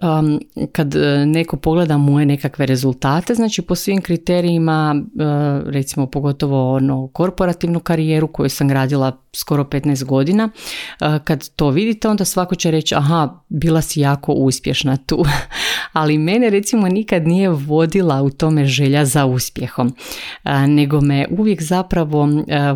kad 0.72 0.96
neko 1.26 1.49
neko 1.50 1.58
pogleda 1.58 1.98
moje 1.98 2.26
nekakve 2.26 2.66
rezultate, 2.66 3.36
znači 3.36 3.62
po 3.62 3.76
svim 3.76 4.02
kriterijima, 4.02 4.96
e, 4.96 5.24
recimo 5.72 6.08
pogotovo 6.08 6.76
ono 6.76 7.08
korporativnu 7.08 7.80
karijeru 7.80 8.28
koju 8.28 8.50
sam 8.50 8.68
gradila 8.68 9.24
skoro 9.34 9.64
15 9.64 10.04
godina, 10.04 10.50
e, 11.02 11.20
kad 11.24 11.50
to 11.50 11.70
vidite 11.70 12.08
onda 12.08 12.26
svako 12.26 12.56
će 12.56 12.72
reći 12.72 12.96
aha, 12.96 13.44
bila 13.48 13.82
si 13.82 14.00
jako 14.00 14.34
uspješna 14.34 14.98
tu. 14.98 15.26
Ali 15.94 16.18
mene 16.18 16.50
recimo 16.50 16.88
nikad 16.88 17.28
nije 17.28 17.50
vodila 17.50 18.22
u 18.22 18.30
tome 18.30 18.66
želja 18.66 19.06
za 19.06 19.26
uspjehom, 19.26 19.96
e, 20.44 20.68
nego 20.68 21.02
me 21.02 21.28
uvijek 21.38 21.62
zapravo 21.62 22.28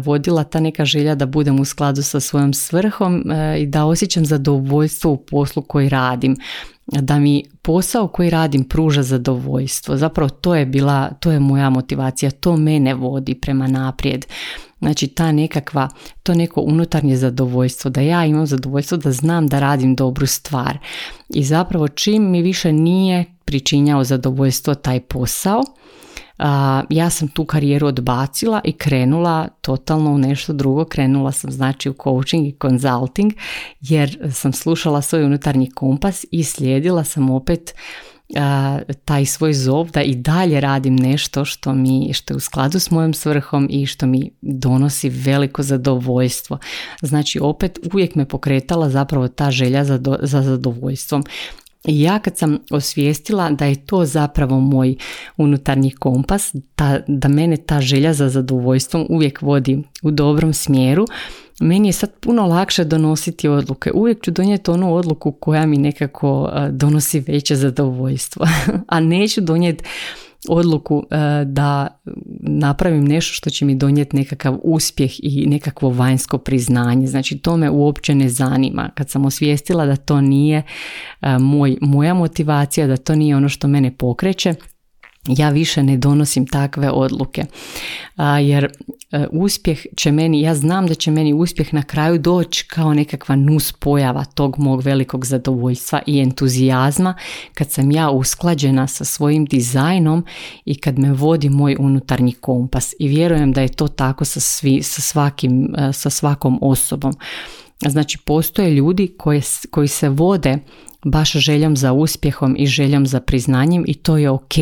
vodila 0.03 0.43
ta 0.43 0.59
neka 0.59 0.85
želja 0.85 1.15
da 1.15 1.25
budem 1.25 1.59
u 1.59 1.65
skladu 1.65 2.01
sa 2.01 2.19
svojom 2.19 2.53
svrhom 2.53 3.23
i 3.59 3.65
da 3.65 3.85
osjećam 3.85 4.25
zadovoljstvo 4.25 5.11
u 5.11 5.17
poslu 5.17 5.61
koji 5.61 5.89
radim 5.89 6.37
da 6.87 7.19
mi 7.19 7.43
posao 7.61 8.07
koji 8.07 8.29
radim 8.29 8.63
pruža 8.63 9.03
zadovoljstvo. 9.03 9.97
Zapravo 9.97 10.29
to 10.29 10.55
je 10.55 10.65
bila, 10.65 11.09
to 11.19 11.31
je 11.31 11.39
moja 11.39 11.69
motivacija, 11.69 12.31
to 12.31 12.57
mene 12.57 12.93
vodi 12.93 13.35
prema 13.35 13.67
naprijed. 13.67 14.25
Znači 14.79 15.07
ta 15.07 15.31
nekakva, 15.31 15.89
to 16.23 16.33
neko 16.33 16.61
unutarnje 16.61 17.17
zadovoljstvo, 17.17 17.91
da 17.91 18.01
ja 18.01 18.25
imam 18.25 18.47
zadovoljstvo 18.47 18.97
da 18.97 19.11
znam 19.11 19.47
da 19.47 19.59
radim 19.59 19.95
dobru 19.95 20.27
stvar. 20.27 20.77
I 21.29 21.43
zapravo 21.43 21.87
čim 21.87 22.31
mi 22.31 22.41
više 22.41 22.73
nije 22.73 23.25
pričinjao 23.45 24.03
zadovoljstvo 24.03 24.75
taj 24.75 24.99
posao, 24.99 25.63
ja 26.89 27.09
sam 27.09 27.27
tu 27.27 27.45
karijeru 27.45 27.87
odbacila 27.87 28.61
i 28.63 28.71
krenula 28.71 29.47
totalno 29.61 30.11
u 30.11 30.17
nešto 30.17 30.53
drugo, 30.53 30.85
krenula 30.85 31.31
sam 31.31 31.51
znači 31.51 31.89
u 31.89 31.95
coaching 32.03 32.47
i 32.47 32.57
consulting 32.61 33.33
jer 33.81 34.31
sam 34.31 34.53
slušala 34.53 35.01
svoj 35.01 35.23
unutarnji 35.23 35.71
kompas 35.71 36.25
i 36.31 36.43
slijedila 36.43 37.03
sam 37.03 37.29
opet 37.29 37.73
taj 39.05 39.25
svoj 39.25 39.53
zov 39.53 39.91
da 39.91 40.01
i 40.01 40.15
dalje 40.15 40.61
radim 40.61 40.95
nešto 40.95 41.45
što 41.45 41.73
mi 41.73 42.13
što 42.13 42.33
je 42.33 42.37
u 42.37 42.39
skladu 42.39 42.79
s 42.79 42.91
mojom 42.91 43.13
svrhom 43.13 43.67
i 43.69 43.85
što 43.85 44.05
mi 44.05 44.31
donosi 44.41 45.09
veliko 45.09 45.63
zadovoljstvo. 45.63 46.57
Znači 47.01 47.39
opet 47.39 47.79
uvijek 47.93 48.15
me 48.15 48.25
pokretala 48.25 48.89
zapravo 48.89 49.27
ta 49.27 49.51
želja 49.51 49.85
za, 49.85 49.99
za 50.21 50.41
zadovoljstvom. 50.41 51.23
I 51.87 52.01
ja 52.01 52.19
kad 52.19 52.37
sam 52.37 52.57
osvijestila 52.71 53.49
da 53.49 53.65
je 53.65 53.85
to 53.85 54.05
zapravo 54.05 54.59
moj 54.59 54.95
unutarnji 55.37 55.91
kompas, 55.91 56.55
ta, 56.75 56.99
da 57.07 57.27
mene 57.27 57.57
ta 57.57 57.81
želja 57.81 58.13
za 58.13 58.29
zadovoljstvom 58.29 59.05
uvijek 59.09 59.41
vodi 59.41 59.83
u 60.03 60.11
dobrom 60.11 60.53
smjeru, 60.53 61.05
meni 61.59 61.87
je 61.87 61.93
sad 61.93 62.11
puno 62.19 62.45
lakše 62.45 62.83
donositi 62.83 63.47
odluke. 63.47 63.91
Uvijek 63.93 64.23
ću 64.23 64.31
donijeti 64.31 64.71
onu 64.71 64.95
odluku 64.95 65.31
koja 65.31 65.65
mi 65.65 65.77
nekako 65.77 66.51
donosi 66.71 67.19
veće 67.19 67.55
zadovoljstvo, 67.55 68.47
a 68.87 68.99
neću 68.99 69.41
donijeti 69.41 69.83
odluku 70.49 71.03
e, 71.11 71.45
da 71.45 71.87
napravim 72.39 73.05
nešto 73.05 73.33
što 73.33 73.49
će 73.49 73.65
mi 73.65 73.75
donijeti 73.75 74.15
nekakav 74.15 74.57
uspjeh 74.63 75.11
i 75.19 75.45
nekakvo 75.47 75.89
vanjsko 75.89 76.37
priznanje. 76.37 77.07
Znači 77.07 77.37
to 77.37 77.57
me 77.57 77.69
uopće 77.69 78.15
ne 78.15 78.29
zanima. 78.29 78.89
Kad 78.95 79.09
sam 79.09 79.25
osvijestila 79.25 79.85
da 79.85 79.95
to 79.95 80.21
nije 80.21 80.63
e, 81.21 81.37
moj, 81.37 81.77
moja 81.81 82.13
motivacija, 82.13 82.87
da 82.87 82.97
to 82.97 83.15
nije 83.15 83.35
ono 83.35 83.49
što 83.49 83.67
mene 83.67 83.97
pokreće, 83.97 84.55
ja 85.27 85.49
više 85.49 85.83
ne 85.83 85.97
donosim 85.97 86.47
takve 86.47 86.89
odluke. 86.89 87.45
jer 88.41 88.71
uspjeh 89.31 89.85
će 89.95 90.11
meni, 90.11 90.41
ja 90.41 90.55
znam 90.55 90.87
da 90.87 90.93
će 90.93 91.11
meni 91.11 91.33
uspjeh 91.33 91.73
na 91.73 91.83
kraju 91.83 92.19
doći 92.19 92.67
kao 92.67 92.93
nekakva 92.93 93.35
nus 93.35 93.71
pojava 93.71 94.25
tog 94.25 94.59
mog 94.59 94.81
velikog 94.81 95.25
zadovoljstva 95.25 96.01
i 96.07 96.19
entuzijazma 96.19 97.13
kad 97.53 97.71
sam 97.71 97.91
ja 97.91 98.09
usklađena 98.09 98.87
sa 98.87 99.05
svojim 99.05 99.45
dizajnom 99.45 100.25
i 100.65 100.75
kad 100.75 100.99
me 100.99 101.13
vodi 101.13 101.49
moj 101.49 101.75
unutarnji 101.79 102.33
kompas. 102.33 102.93
I 102.99 103.07
vjerujem 103.07 103.51
da 103.53 103.61
je 103.61 103.67
to 103.67 103.87
tako 103.87 104.25
sa, 104.25 104.39
svi, 104.39 104.83
sa, 104.83 105.01
svakim, 105.01 105.75
e, 105.77 105.93
sa 105.93 106.09
svakom 106.09 106.59
osobom. 106.61 107.13
Znači 107.89 108.17
postoje 108.25 108.71
ljudi 108.71 109.15
koji, 109.17 109.41
koji 109.71 109.87
se 109.87 110.09
vode 110.09 110.57
baš 111.03 111.31
željom 111.31 111.77
za 111.77 111.93
uspjehom 111.93 112.55
i 112.59 112.67
željom 112.67 113.07
za 113.07 113.19
priznanjem 113.19 113.83
i 113.87 113.93
to 113.93 114.17
je 114.17 114.29
ok. 114.29 114.53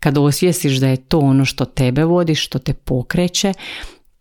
Kad 0.00 0.18
osvijestiš 0.18 0.76
da 0.76 0.88
je 0.88 0.96
to 0.96 1.18
ono 1.18 1.44
što 1.44 1.64
tebe 1.64 2.04
vodi, 2.04 2.34
što 2.34 2.58
te 2.58 2.72
pokreće, 2.72 3.52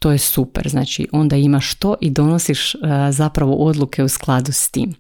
to 0.01 0.11
je 0.11 0.17
super. 0.17 0.69
Znači 0.69 1.07
onda 1.11 1.35
imaš 1.35 1.75
to 1.75 1.95
i 2.01 2.09
donosiš 2.09 2.75
e, 2.75 2.77
zapravo 3.11 3.53
odluke 3.53 4.03
u 4.03 4.09
skladu 4.09 4.51
s 4.51 4.69
tim. 4.69 4.93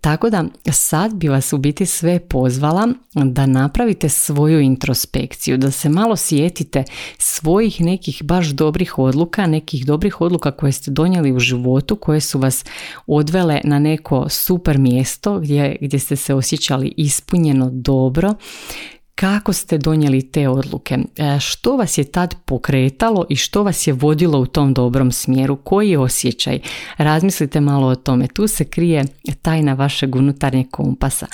Tako 0.00 0.30
da 0.30 0.44
sad 0.72 1.14
bi 1.14 1.28
vas 1.28 1.52
u 1.52 1.58
biti 1.58 1.86
sve 1.86 2.20
pozvala 2.20 2.88
da 3.14 3.46
napravite 3.46 4.08
svoju 4.08 4.60
introspekciju, 4.60 5.58
da 5.58 5.70
se 5.70 5.88
malo 5.88 6.16
sjetite 6.16 6.84
svojih 7.18 7.80
nekih 7.80 8.22
baš 8.24 8.46
dobrih 8.46 8.98
odluka, 8.98 9.46
nekih 9.46 9.86
dobrih 9.86 10.20
odluka 10.20 10.50
koje 10.50 10.72
ste 10.72 10.90
donijeli 10.90 11.32
u 11.32 11.38
životu, 11.38 11.96
koje 11.96 12.20
su 12.20 12.38
vas 12.38 12.64
odvele 13.06 13.60
na 13.64 13.78
neko 13.78 14.28
super 14.28 14.78
mjesto 14.78 15.38
gdje, 15.38 15.76
gdje 15.80 15.98
ste 15.98 16.16
se 16.16 16.34
osjećali 16.34 16.94
ispunjeno 16.96 17.70
dobro 17.72 18.34
kako 19.16 19.52
ste 19.52 19.78
donijeli 19.78 20.30
te 20.30 20.48
odluke, 20.48 20.98
e, 21.16 21.40
što 21.40 21.76
vas 21.76 21.98
je 21.98 22.04
tad 22.04 22.34
pokretalo 22.44 23.26
i 23.28 23.36
što 23.36 23.62
vas 23.62 23.86
je 23.86 23.92
vodilo 23.92 24.38
u 24.38 24.46
tom 24.46 24.74
dobrom 24.74 25.12
smjeru, 25.12 25.56
koji 25.56 25.90
je 25.90 25.98
osjećaj. 25.98 26.60
Razmislite 26.96 27.60
malo 27.60 27.86
o 27.86 27.94
tome, 27.94 28.28
tu 28.28 28.46
se 28.46 28.64
krije 28.64 29.04
tajna 29.42 29.74
vašeg 29.74 30.16
unutarnjeg 30.16 30.66
kompasa. 30.70 31.26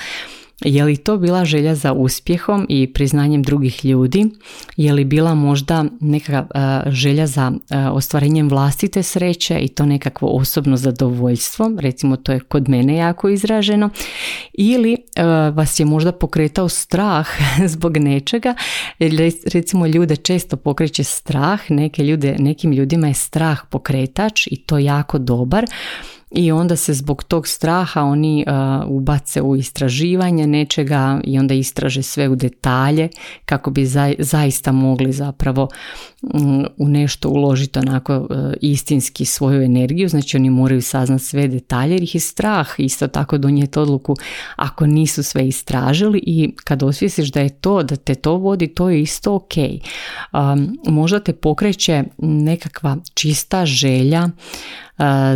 Je 0.65 0.85
li 0.85 0.97
to 0.97 1.17
bila 1.17 1.45
želja 1.45 1.75
za 1.75 1.93
uspjehom 1.93 2.67
i 2.69 2.93
priznanjem 2.93 3.43
drugih 3.43 3.85
ljudi? 3.85 4.27
Je 4.77 4.93
li 4.93 5.05
bila 5.05 5.35
možda 5.35 5.85
neka 6.01 6.47
želja 6.87 7.27
za 7.27 7.53
ostvarenjem 7.93 8.49
vlastite 8.49 9.03
sreće 9.03 9.59
i 9.59 9.69
to 9.69 9.87
nekakvo 9.87 10.29
osobno 10.29 10.77
zadovoljstvo? 10.77 11.73
Recimo 11.79 12.17
to 12.17 12.33
je 12.33 12.41
kod 12.41 12.69
mene 12.69 12.97
jako 12.97 13.29
izraženo. 13.29 13.91
Ili 14.53 14.97
vas 15.55 15.81
je 15.81 15.87
možda 15.87 16.13
pokretao 16.13 16.69
strah 16.69 17.29
zbog 17.73 17.97
nečega? 17.97 18.55
Recimo 19.53 19.87
ljude 19.87 20.17
često 20.17 20.57
pokreće 20.57 21.05
strah, 21.05 21.61
neke 21.69 22.05
ljude, 22.05 22.37
nekim 22.39 22.73
ljudima 22.73 23.09
je 23.09 23.15
strah 23.15 23.61
pokretač 23.71 24.47
i 24.47 24.57
to 24.57 24.79
jako 24.79 25.19
dobar 25.19 25.65
i 26.35 26.53
onda 26.53 26.77
se 26.77 26.95
zbog 26.95 27.25
tog 27.25 27.49
straha 27.49 28.03
oni 28.03 28.45
uh, 28.47 28.91
ubace 28.91 29.43
u 29.43 29.57
istraživanje 29.57 30.47
nečega 30.47 31.21
i 31.25 31.39
onda 31.39 31.55
istraže 31.55 32.03
sve 32.03 32.29
u 32.29 32.35
detalje 32.35 33.09
kako 33.45 33.71
bi 33.71 33.87
zaista 34.19 34.73
mogli 34.73 35.13
zapravo 35.13 35.69
mm, 36.23 36.65
u 36.77 36.89
nešto 36.89 37.29
uložiti 37.29 37.79
onako 37.79 38.17
uh, 38.17 38.27
istinski 38.61 39.25
svoju 39.25 39.63
energiju, 39.63 40.09
znači 40.09 40.37
oni 40.37 40.51
moraju 40.51 40.83
saznati 40.83 41.25
sve 41.25 41.49
detalje 41.49 41.93
jer 41.93 42.03
ih 42.03 42.15
je 42.15 42.21
strah 42.21 42.69
isto 42.79 43.09
tako 43.09 43.39
donijeti 43.39 43.79
odluku 43.79 44.15
ako 44.57 44.87
nisu 44.87 45.23
sve 45.23 45.49
istražili 45.49 46.23
i 46.27 46.55
kad 46.65 46.83
osvijesiš 46.83 47.33
da 47.33 47.41
je 47.41 47.49
to, 47.49 47.83
da 47.83 47.97
te 47.97 48.15
to 48.15 48.37
vodi, 48.37 48.69
to 48.69 48.91
je 48.91 49.03
isto 49.03 49.35
ok. 49.35 49.55
Um, 50.33 50.79
možda 50.87 51.21
te 51.21 51.33
pokreće 51.33 52.05
nekakva 52.19 52.97
čista 53.15 53.67
želja 53.67 54.29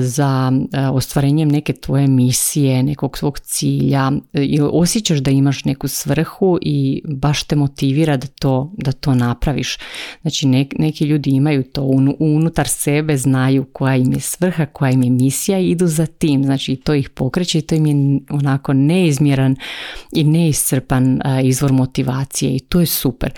za 0.00 0.52
ostvarenjem 0.92 1.48
neke 1.48 1.72
tvoje 1.72 2.06
misije, 2.06 2.82
nekog 2.82 3.18
svog 3.18 3.38
cilja 3.38 4.12
ili 4.32 4.68
osjećaš 4.72 5.18
da 5.18 5.30
imaš 5.30 5.64
neku 5.64 5.88
svrhu 5.88 6.58
i 6.62 7.02
baš 7.08 7.42
te 7.42 7.56
motivira 7.56 8.16
da 8.16 8.26
to, 8.26 8.72
da 8.76 8.92
to 8.92 9.14
napraviš. 9.14 9.78
Znači 10.22 10.46
neki 10.78 11.04
ljudi 11.04 11.30
imaju 11.30 11.62
to 11.62 11.82
unutar 12.18 12.68
sebe, 12.68 13.16
znaju 13.16 13.64
koja 13.72 13.96
im 13.96 14.12
je 14.12 14.20
svrha, 14.20 14.66
koja 14.66 14.90
im 14.90 15.02
je 15.02 15.10
misija 15.10 15.58
i 15.58 15.70
idu 15.70 15.86
za 15.86 16.06
tim. 16.06 16.44
Znači 16.44 16.76
to 16.76 16.94
ih 16.94 17.10
pokreće 17.10 17.58
i 17.58 17.62
to 17.62 17.74
im 17.74 17.86
je 17.86 18.20
onako 18.30 18.72
neizmjeran 18.72 19.56
i 20.12 20.24
neiscrpan 20.24 21.20
izvor 21.44 21.72
motivacije 21.72 22.56
i 22.56 22.60
to 22.60 22.80
je 22.80 22.86
super. 22.86 23.32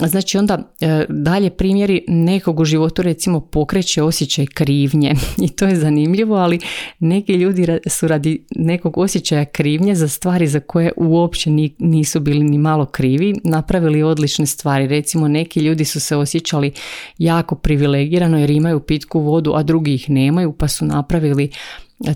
Znači 0.00 0.38
onda 0.38 0.72
e, 0.80 1.04
dalje 1.08 1.50
primjeri 1.50 2.04
nekog 2.08 2.60
u 2.60 2.64
životu 2.64 3.02
recimo 3.02 3.40
pokreće 3.40 4.02
osjećaj 4.02 4.46
krivnje 4.46 5.14
i 5.46 5.48
to 5.48 5.66
je 5.66 5.76
zanimljivo, 5.76 6.36
ali 6.36 6.58
neki 6.98 7.32
ljudi 7.32 7.66
su 7.86 8.08
radi 8.08 8.46
nekog 8.56 8.98
osjećaja 8.98 9.44
krivnje 9.44 9.94
za 9.94 10.08
stvari 10.08 10.46
za 10.46 10.60
koje 10.60 10.92
uopće 10.96 11.50
nisu 11.78 12.20
bili 12.20 12.44
ni 12.44 12.58
malo 12.58 12.84
krivi, 12.84 13.34
napravili 13.44 14.02
odlične 14.02 14.46
stvari. 14.46 14.86
Recimo 14.86 15.28
neki 15.28 15.60
ljudi 15.60 15.84
su 15.84 16.00
se 16.00 16.16
osjećali 16.16 16.72
jako 17.18 17.54
privilegirano 17.54 18.38
jer 18.38 18.50
imaju 18.50 18.80
pitku 18.80 19.20
vodu, 19.20 19.52
a 19.54 19.62
drugi 19.62 19.94
ih 19.94 20.10
nemaju 20.10 20.52
pa 20.52 20.68
su 20.68 20.84
napravili 20.84 21.50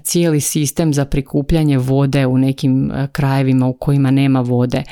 cijeli 0.03 0.41
sistem 0.41 0.95
za 0.95 1.05
prikupljanje 1.05 1.79
vode 1.79 2.27
u 2.27 2.39
nekim 2.39 2.91
e, 2.91 3.09
krajevima 3.13 3.67
u 3.67 3.73
kojima 3.73 4.11
nema 4.11 4.41
vode. 4.41 4.83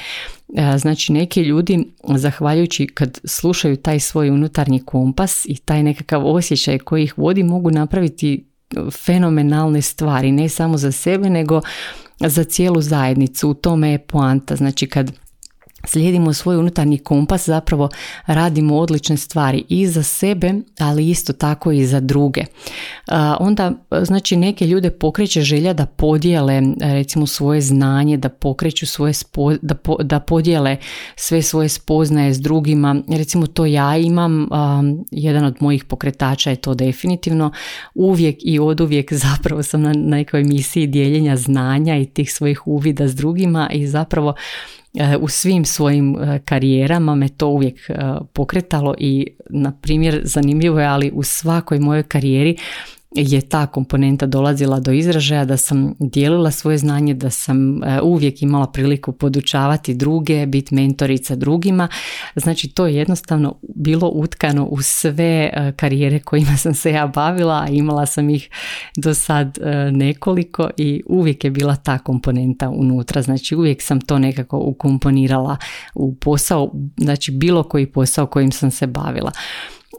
E, 0.56 0.78
znači 0.78 1.12
neki 1.12 1.42
ljudi 1.42 1.84
zahvaljujući 2.16 2.86
kad 2.86 3.20
slušaju 3.24 3.76
taj 3.76 4.00
svoj 4.00 4.30
unutarnji 4.30 4.80
kompas 4.84 5.46
i 5.46 5.56
taj 5.56 5.82
nekakav 5.82 6.26
osjećaj 6.26 6.78
koji 6.78 7.04
ih 7.04 7.18
vodi 7.18 7.42
mogu 7.42 7.70
napraviti 7.70 8.44
fenomenalne 9.04 9.82
stvari 9.82 10.32
ne 10.32 10.48
samo 10.48 10.76
za 10.76 10.92
sebe 10.92 11.30
nego 11.30 11.60
za 12.20 12.44
cijelu 12.44 12.80
zajednicu. 12.80 13.50
U 13.50 13.54
tome 13.54 13.90
je 13.90 13.98
poanta. 13.98 14.56
Znači 14.56 14.86
kad 14.86 15.12
slijedimo 15.88 16.32
svoj 16.32 16.56
unutarnji 16.56 16.98
kompas, 16.98 17.46
zapravo 17.46 17.88
radimo 18.26 18.76
odlične 18.76 19.16
stvari 19.16 19.64
i 19.68 19.86
za 19.86 20.02
sebe, 20.02 20.54
ali 20.78 21.10
isto 21.10 21.32
tako 21.32 21.72
i 21.72 21.86
za 21.86 22.00
druge. 22.00 22.44
Onda, 23.40 23.72
znači, 24.02 24.36
neke 24.36 24.66
ljude 24.66 24.90
pokreće 24.90 25.40
želja 25.40 25.72
da 25.72 25.86
podijele 25.86 26.62
recimo 26.80 27.26
svoje 27.26 27.60
znanje, 27.60 28.16
da 28.16 28.28
pokreću 28.28 28.86
svoje, 28.86 29.12
spo, 29.12 29.54
da, 29.62 29.74
da 30.02 30.20
podijele 30.20 30.76
sve 31.16 31.42
svoje 31.42 31.68
spoznaje 31.68 32.34
s 32.34 32.40
drugima. 32.40 33.02
Recimo 33.08 33.46
to 33.46 33.66
ja 33.66 33.96
imam, 33.96 34.48
jedan 35.10 35.44
od 35.44 35.56
mojih 35.60 35.84
pokretača 35.84 36.50
je 36.50 36.56
to 36.56 36.74
definitivno. 36.74 37.52
Uvijek 37.94 38.36
i 38.40 38.58
oduvijek 38.58 39.12
zapravo 39.12 39.62
sam 39.62 39.82
na 39.82 39.92
nekoj 39.92 40.44
misiji 40.44 40.86
dijeljenja 40.86 41.36
znanja 41.36 41.96
i 41.96 42.06
tih 42.06 42.32
svojih 42.32 42.66
uvida 42.66 43.08
s 43.08 43.14
drugima 43.14 43.70
i 43.72 43.86
zapravo 43.86 44.34
E, 44.77 44.77
u 45.20 45.28
svim 45.28 45.64
svojim 45.64 46.16
e, 46.16 46.40
karijerama 46.44 47.14
me 47.14 47.28
to 47.28 47.48
uvijek 47.48 47.90
e, 47.90 47.94
pokretalo 48.32 48.94
i 48.98 49.26
na 49.50 49.72
primjer 49.72 50.20
zanimljivo 50.24 50.80
je 50.80 50.86
ali 50.86 51.10
u 51.14 51.22
svakoj 51.22 51.78
mojoj 51.78 52.02
karijeri 52.02 52.56
je 53.14 53.40
ta 53.40 53.66
komponenta 53.66 54.26
dolazila 54.26 54.80
do 54.80 54.92
izražaja, 54.92 55.44
da 55.44 55.56
sam 55.56 55.94
dijelila 55.98 56.50
svoje 56.50 56.78
znanje, 56.78 57.14
da 57.14 57.30
sam 57.30 57.82
e, 57.82 58.00
uvijek 58.00 58.42
imala 58.42 58.66
priliku 58.66 59.12
podučavati 59.12 59.94
druge, 59.94 60.46
biti 60.46 60.74
mentorica 60.74 61.36
drugima. 61.36 61.88
Znači 62.36 62.68
to 62.68 62.86
je 62.86 62.94
jednostavno 62.94 63.54
bilo 63.62 64.08
utkano 64.08 64.64
u 64.64 64.82
sve 64.82 65.50
e, 65.52 65.72
karijere 65.76 66.18
kojima 66.18 66.56
sam 66.56 66.74
se 66.74 66.90
ja 66.90 67.06
bavila, 67.06 67.62
a 67.62 67.68
imala 67.68 68.06
sam 68.06 68.30
ih 68.30 68.50
do 68.96 69.14
sad 69.14 69.58
e, 69.58 69.90
nekoliko 69.92 70.70
i 70.76 71.02
uvijek 71.06 71.44
je 71.44 71.50
bila 71.50 71.76
ta 71.76 71.98
komponenta 71.98 72.68
unutra. 72.68 73.22
Znači 73.22 73.56
uvijek 73.56 73.82
sam 73.82 74.00
to 74.00 74.18
nekako 74.18 74.58
ukomponirala 74.58 75.56
u 75.94 76.14
posao, 76.14 76.72
znači 76.96 77.32
bilo 77.32 77.62
koji 77.62 77.86
posao 77.86 78.26
kojim 78.26 78.52
sam 78.52 78.70
se 78.70 78.86
bavila. 78.86 79.32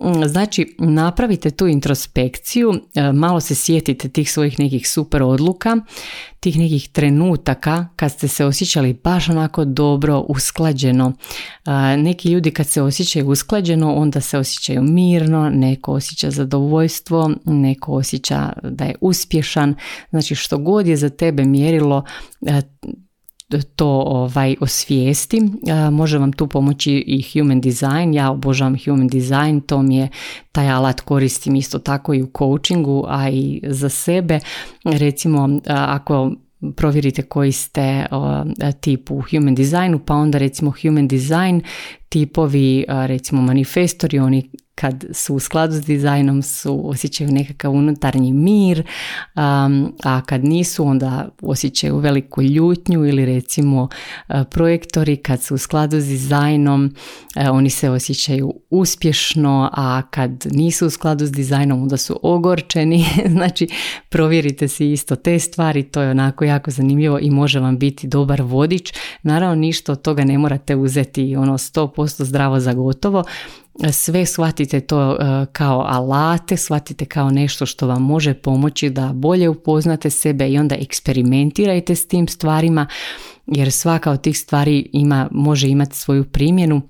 Mm, 0.02 0.28
znači, 0.28 0.76
napravite 0.80 1.52
tu 1.52 1.68
introspekciju, 1.68 2.74
e, 2.96 3.12
malo 3.12 3.40
se 3.40 3.56
sjetite 3.56 4.10
tih 4.10 4.32
svojih 4.32 4.60
nekih 4.60 4.90
super 4.90 5.24
odluka, 5.24 5.78
tih 6.40 6.58
nekih 6.58 6.90
trenutaka 6.90 7.88
kad 7.96 8.12
ste 8.12 8.28
se 8.28 8.46
osjećali 8.46 8.94
baš 9.04 9.30
onako 9.30 9.66
dobro, 9.66 10.20
usklađeno. 10.20 11.14
E, 11.66 11.98
neki 11.98 12.30
ljudi 12.30 12.52
kad 12.52 12.68
se 12.68 12.82
osjećaju 12.82 13.30
usklađeno, 13.30 13.94
onda 13.96 14.22
se 14.22 14.38
osjećaju 14.38 14.84
mirno, 14.84 15.50
neko 15.50 15.94
osjeća 15.94 16.32
zadovoljstvo, 16.32 17.32
neko 17.46 17.94
osjeća 17.94 18.54
da 18.64 18.84
je 18.84 18.96
uspješan. 19.02 19.76
Znači, 20.10 20.36
što 20.36 20.58
god 20.58 20.88
je 20.88 20.98
za 20.98 21.10
tebe 21.10 21.46
mjerilo, 21.46 22.04
e, 22.42 22.62
to 23.76 23.88
ovaj 23.88 24.56
osvijesti. 24.62 25.42
Može 25.92 26.18
vam 26.18 26.34
tu 26.34 26.48
pomoći 26.48 26.94
i 27.08 27.24
human 27.34 27.62
design. 27.62 28.14
Ja 28.14 28.32
obožavam 28.32 28.76
human 28.86 29.08
design, 29.08 29.60
to 29.60 29.82
mi 29.82 29.96
je 29.96 30.08
taj 30.52 30.70
alat 30.70 31.02
koristim 31.02 31.56
isto 31.56 31.80
tako 31.80 32.14
i 32.14 32.24
u 32.24 32.32
coachingu, 32.38 33.06
a 33.08 33.30
i 33.30 33.62
za 33.64 33.90
sebe. 33.90 34.40
Recimo 34.84 35.60
ako 35.66 36.32
provjerite 36.76 37.22
koji 37.22 37.52
ste 37.52 38.06
tip 38.82 39.12
u 39.12 39.24
human 39.32 39.56
designu, 39.56 40.00
pa 40.06 40.14
onda 40.14 40.38
recimo 40.38 40.74
human 40.82 41.08
design 41.08 41.62
tipovi, 42.10 42.86
recimo 42.88 43.42
manifestori, 43.42 44.20
oni 44.20 44.50
kad 44.80 45.06
su 45.12 45.36
u 45.36 45.40
skladu 45.40 45.74
s 45.74 45.86
dizajnom 45.86 46.42
su 46.42 46.90
osjećaju 46.90 47.32
nekakav 47.32 47.72
unutarnji 47.72 48.34
mir, 48.34 48.84
a 50.04 50.22
kad 50.26 50.44
nisu 50.44 50.86
onda 50.86 51.30
osjećaju 51.42 51.98
veliku 51.98 52.42
ljutnju 52.42 53.06
ili 53.06 53.26
recimo 53.26 53.88
projektori 54.52 55.18
kad 55.18 55.42
su 55.42 55.56
u 55.56 55.58
skladu 55.58 56.00
s 56.00 56.06
dizajnom 56.06 56.96
oni 57.52 57.70
se 57.70 57.90
osjećaju 57.90 58.54
uspješno, 58.70 59.70
a 59.74 60.02
kad 60.12 60.46
nisu 60.52 60.88
u 60.88 60.90
skladu 60.90 61.26
s 61.26 61.32
dizajnom 61.32 61.82
onda 61.82 61.98
su 61.98 62.20
ogorčeni, 62.24 63.06
znači 63.36 63.68
provjerite 64.10 64.68
si 64.68 64.92
isto 64.92 65.16
te 65.16 65.40
stvari, 65.40 65.84
to 65.84 66.02
je 66.02 66.12
onako 66.12 66.46
jako 66.46 66.72
zanimljivo 66.72 67.20
i 67.22 67.30
može 67.30 67.60
vam 67.60 67.78
biti 67.78 68.08
dobar 68.08 68.42
vodič, 68.42 68.94
naravno 69.24 69.56
ništa 69.56 69.92
od 69.92 70.02
toga 70.02 70.24
ne 70.24 70.38
morate 70.38 70.76
uzeti 70.76 71.36
ono 71.36 71.54
100% 71.54 72.24
zdravo 72.24 72.60
za 72.60 72.74
gotovo, 72.74 73.24
sve 73.92 74.26
shvatite 74.26 74.80
to 74.80 75.12
e, 75.12 75.46
kao 75.52 75.86
alate, 75.88 76.58
shvatite 76.58 77.06
kao 77.06 77.30
nešto 77.30 77.66
što 77.66 77.88
vam 77.88 78.02
može 78.02 78.34
pomoći 78.34 78.90
da 78.90 79.12
bolje 79.14 79.50
upoznate 79.50 80.10
sebe 80.10 80.50
i 80.50 80.58
onda 80.58 80.76
eksperimentirajte 80.76 81.96
s 81.96 82.08
tim 82.08 82.28
stvarima 82.28 82.88
jer 83.46 83.72
svaka 83.72 84.12
od 84.12 84.22
tih 84.22 84.40
stvari 84.40 84.90
ima, 84.94 85.28
može 85.32 85.68
imati 85.68 85.98
svoju 85.98 86.24
primjenu 86.24 86.82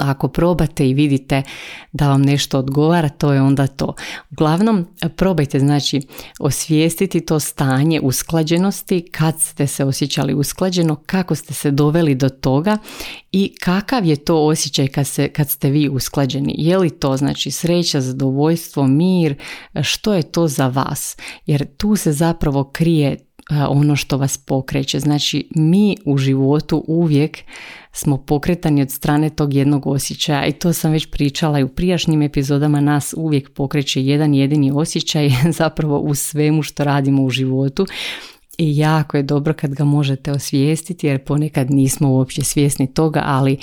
ako 0.00 0.28
probate 0.28 0.88
i 0.88 0.94
vidite 0.94 1.42
da 1.92 2.08
vam 2.08 2.22
nešto 2.22 2.58
odgovara, 2.58 3.08
to 3.08 3.32
je 3.32 3.42
onda 3.42 3.66
to. 3.66 3.94
Uglavnom, 4.30 4.86
probajte 5.16 5.58
znači 5.58 6.00
osvijestiti 6.40 7.20
to 7.20 7.40
stanje 7.40 8.00
usklađenosti, 8.00 9.08
kad 9.12 9.40
ste 9.40 9.66
se 9.66 9.84
osjećali 9.84 10.34
usklađeno, 10.34 10.96
kako 11.06 11.34
ste 11.34 11.54
se 11.54 11.70
doveli 11.70 12.14
do 12.14 12.28
toga 12.28 12.78
i 13.32 13.54
kakav 13.60 14.04
je 14.04 14.16
to 14.16 14.46
osjećaj 14.46 14.88
kad, 14.88 15.06
se, 15.06 15.28
kad 15.28 15.50
ste 15.50 15.70
vi 15.70 15.88
usklađeni. 15.88 16.54
Je 16.58 16.78
li 16.78 16.90
to 16.90 17.16
znači 17.16 17.50
sreća, 17.50 18.00
zadovoljstvo, 18.00 18.86
mir, 18.86 19.34
što 19.82 20.14
je 20.14 20.22
to 20.22 20.48
za 20.48 20.66
vas? 20.66 21.16
Jer 21.46 21.76
tu 21.76 21.96
se 21.96 22.12
zapravo 22.12 22.64
krije 22.64 23.16
ono 23.50 23.96
što 23.96 24.16
vas 24.16 24.36
pokreće. 24.36 25.00
Znači 25.00 25.48
mi 25.54 25.96
u 26.04 26.18
životu 26.18 26.84
uvijek 26.86 27.38
smo 27.92 28.16
pokretani 28.16 28.82
od 28.82 28.90
strane 28.90 29.30
tog 29.30 29.54
jednog 29.54 29.86
osjećaja 29.86 30.46
i 30.46 30.52
to 30.52 30.72
sam 30.72 30.92
već 30.92 31.06
pričala 31.10 31.58
i 31.58 31.64
u 31.64 31.68
prijašnjim 31.68 32.22
epizodama 32.22 32.80
nas 32.80 33.14
uvijek 33.16 33.50
pokreće 33.50 34.02
jedan 34.02 34.34
jedini 34.34 34.72
osjećaj 34.74 35.30
zapravo 35.58 35.98
u 35.98 36.14
svemu 36.14 36.62
što 36.62 36.84
radimo 36.84 37.22
u 37.22 37.30
životu 37.30 37.86
i 38.58 38.76
jako 38.76 39.16
je 39.16 39.22
dobro 39.22 39.54
kad 39.54 39.74
ga 39.74 39.84
možete 39.84 40.32
osvijestiti 40.32 41.06
jer 41.06 41.24
ponekad 41.24 41.70
nismo 41.70 42.10
uopće 42.10 42.44
svjesni 42.44 42.94
toga, 42.94 43.22
ali 43.24 43.58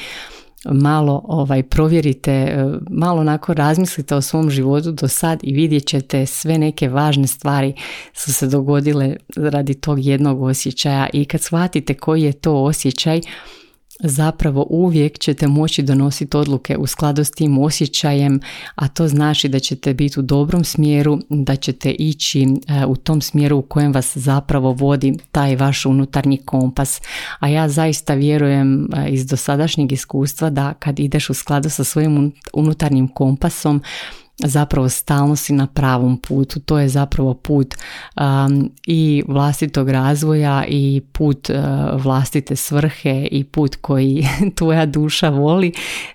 malo 0.65 1.21
ovaj 1.23 1.63
provjerite, 1.63 2.31
e, 2.31 2.65
malo 2.89 3.21
onako 3.21 3.53
razmislite 3.53 4.15
o 4.15 4.21
svom 4.21 4.49
životu 4.49 4.91
do 4.91 5.07
sad 5.07 5.39
i 5.43 5.53
vidjet 5.53 5.85
ćete 5.85 6.25
sve 6.25 6.57
neke 6.57 6.89
važne 6.89 7.27
stvari 7.27 7.73
su 8.13 8.33
se 8.33 8.47
dogodile 8.47 9.15
radi 9.35 9.73
tog 9.73 10.05
jednog 10.05 10.41
osjećaja. 10.41 11.07
I 11.13 11.25
kad 11.25 11.41
shvatite 11.41 11.93
koji 11.93 12.21
je 12.21 12.33
to 12.33 12.63
osjećaj, 12.63 13.21
zapravo 14.03 14.67
uvijek 14.69 15.19
ćete 15.19 15.47
moći 15.47 15.81
donositi 15.83 16.37
odluke 16.37 16.77
u 16.77 16.87
skladu 16.87 17.23
s 17.23 17.31
tim 17.31 17.57
osjećajem, 17.57 18.39
a 18.75 18.87
to 18.87 19.07
znači 19.07 19.49
da 19.49 19.59
ćete 19.59 19.93
biti 19.93 20.19
u 20.19 20.23
dobrom 20.23 20.63
smjeru, 20.63 21.19
da 21.29 21.55
ćete 21.55 21.91
ići 21.91 22.41
e, 22.41 22.85
u 22.85 22.95
tom 22.95 23.21
smjeru 23.21 23.57
u 23.57 23.61
kojem 23.61 23.93
vas 23.93 24.17
zapravo 24.17 24.71
vodi 24.71 25.17
taj 25.31 25.55
vaš 25.55 25.85
unutarnji 25.85 26.37
kompas. 26.37 27.01
A 27.39 27.47
ja 27.47 27.69
zaista 27.69 28.13
vjerujem 28.13 28.87
e, 28.95 29.09
iz 29.09 29.27
dosadašnjeg 29.27 29.91
iskustva 29.91 30.49
da 30.49 30.73
kad 30.73 30.99
ideš 30.99 31.29
u 31.29 31.33
skladu 31.33 31.69
sa 31.69 31.83
svojim 31.83 32.31
unutarnjim 32.53 33.07
kompasom, 33.07 33.81
zapravo 34.37 34.89
stalno 34.89 35.35
si 35.35 35.53
na 35.53 35.67
pravom 35.67 36.17
putu. 36.17 36.59
To 36.59 36.79
je 36.79 36.89
zapravo 36.89 37.33
put 37.33 37.75
um, 37.75 38.71
i 38.87 39.23
vlastitog 39.27 39.89
razvoja 39.89 40.65
i 40.67 41.01
put 41.11 41.49
uh, 41.49 41.55
vlastite 42.03 42.55
svrhe 42.55 43.27
i 43.31 43.43
put 43.43 43.75
koji 43.81 44.27
tvoja 44.57 44.85
duša 44.85 45.29
voli. 45.29 45.71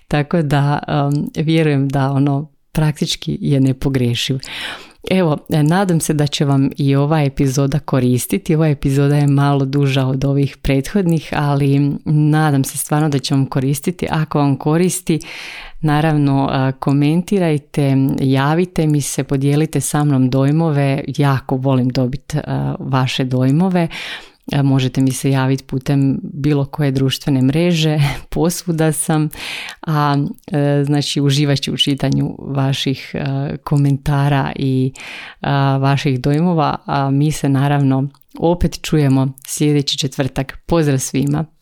Tako 0.07 0.41
da 0.41 0.79
um, 0.87 1.29
vjerujem 1.35 1.89
da 1.89 2.11
ono 2.11 2.49
praktički 2.71 3.37
je 3.41 3.59
nepogrešiv. 3.59 4.39
Evo, 5.11 5.37
nadam 5.49 5.99
se 5.99 6.13
da 6.13 6.27
će 6.27 6.45
vam 6.45 6.69
i 6.77 6.95
ova 6.95 7.21
epizoda 7.21 7.79
koristiti. 7.79 8.55
Ova 8.55 8.67
epizoda 8.67 9.15
je 9.15 9.27
malo 9.27 9.65
duža 9.65 10.05
od 10.05 10.25
ovih 10.25 10.57
prethodnih, 10.57 11.29
ali 11.35 11.91
nadam 12.05 12.63
se 12.63 12.77
stvarno 12.77 13.09
da 13.09 13.19
će 13.19 13.35
vam 13.35 13.45
koristiti. 13.45 14.07
Ako 14.09 14.39
vam 14.39 14.55
koristi, 14.55 15.19
naravno 15.81 16.49
komentirajte, 16.79 17.95
javite 18.19 18.87
mi 18.87 19.01
se, 19.01 19.23
podijelite 19.23 19.81
sa 19.81 20.03
mnom 20.03 20.29
dojmove. 20.29 21.03
Jako 21.17 21.55
volim 21.55 21.89
dobiti 21.89 22.37
vaše 22.79 23.23
dojmove. 23.23 23.87
Možete 24.63 25.01
mi 25.01 25.11
se 25.11 25.31
javiti 25.31 25.63
putem 25.63 26.19
bilo 26.23 26.65
koje 26.65 26.91
društvene 26.91 27.41
mreže, 27.41 27.99
posvuda 28.29 28.91
sam, 28.91 29.29
a 29.87 30.17
e, 30.51 30.83
znači 30.85 31.21
uživat 31.21 31.59
ću 31.59 31.73
u 31.73 31.77
čitanju 31.77 32.35
vaših 32.39 33.11
e, 33.13 33.57
komentara 33.57 34.51
i 34.55 34.91
vaših 35.79 36.21
dojmova, 36.21 36.75
a 36.85 37.09
mi 37.11 37.31
se 37.31 37.49
naravno 37.49 38.07
opet 38.39 38.81
čujemo 38.81 39.33
sljedeći 39.47 39.97
četvrtak. 39.97 40.59
Pozdrav 40.65 40.99
svima! 40.99 41.58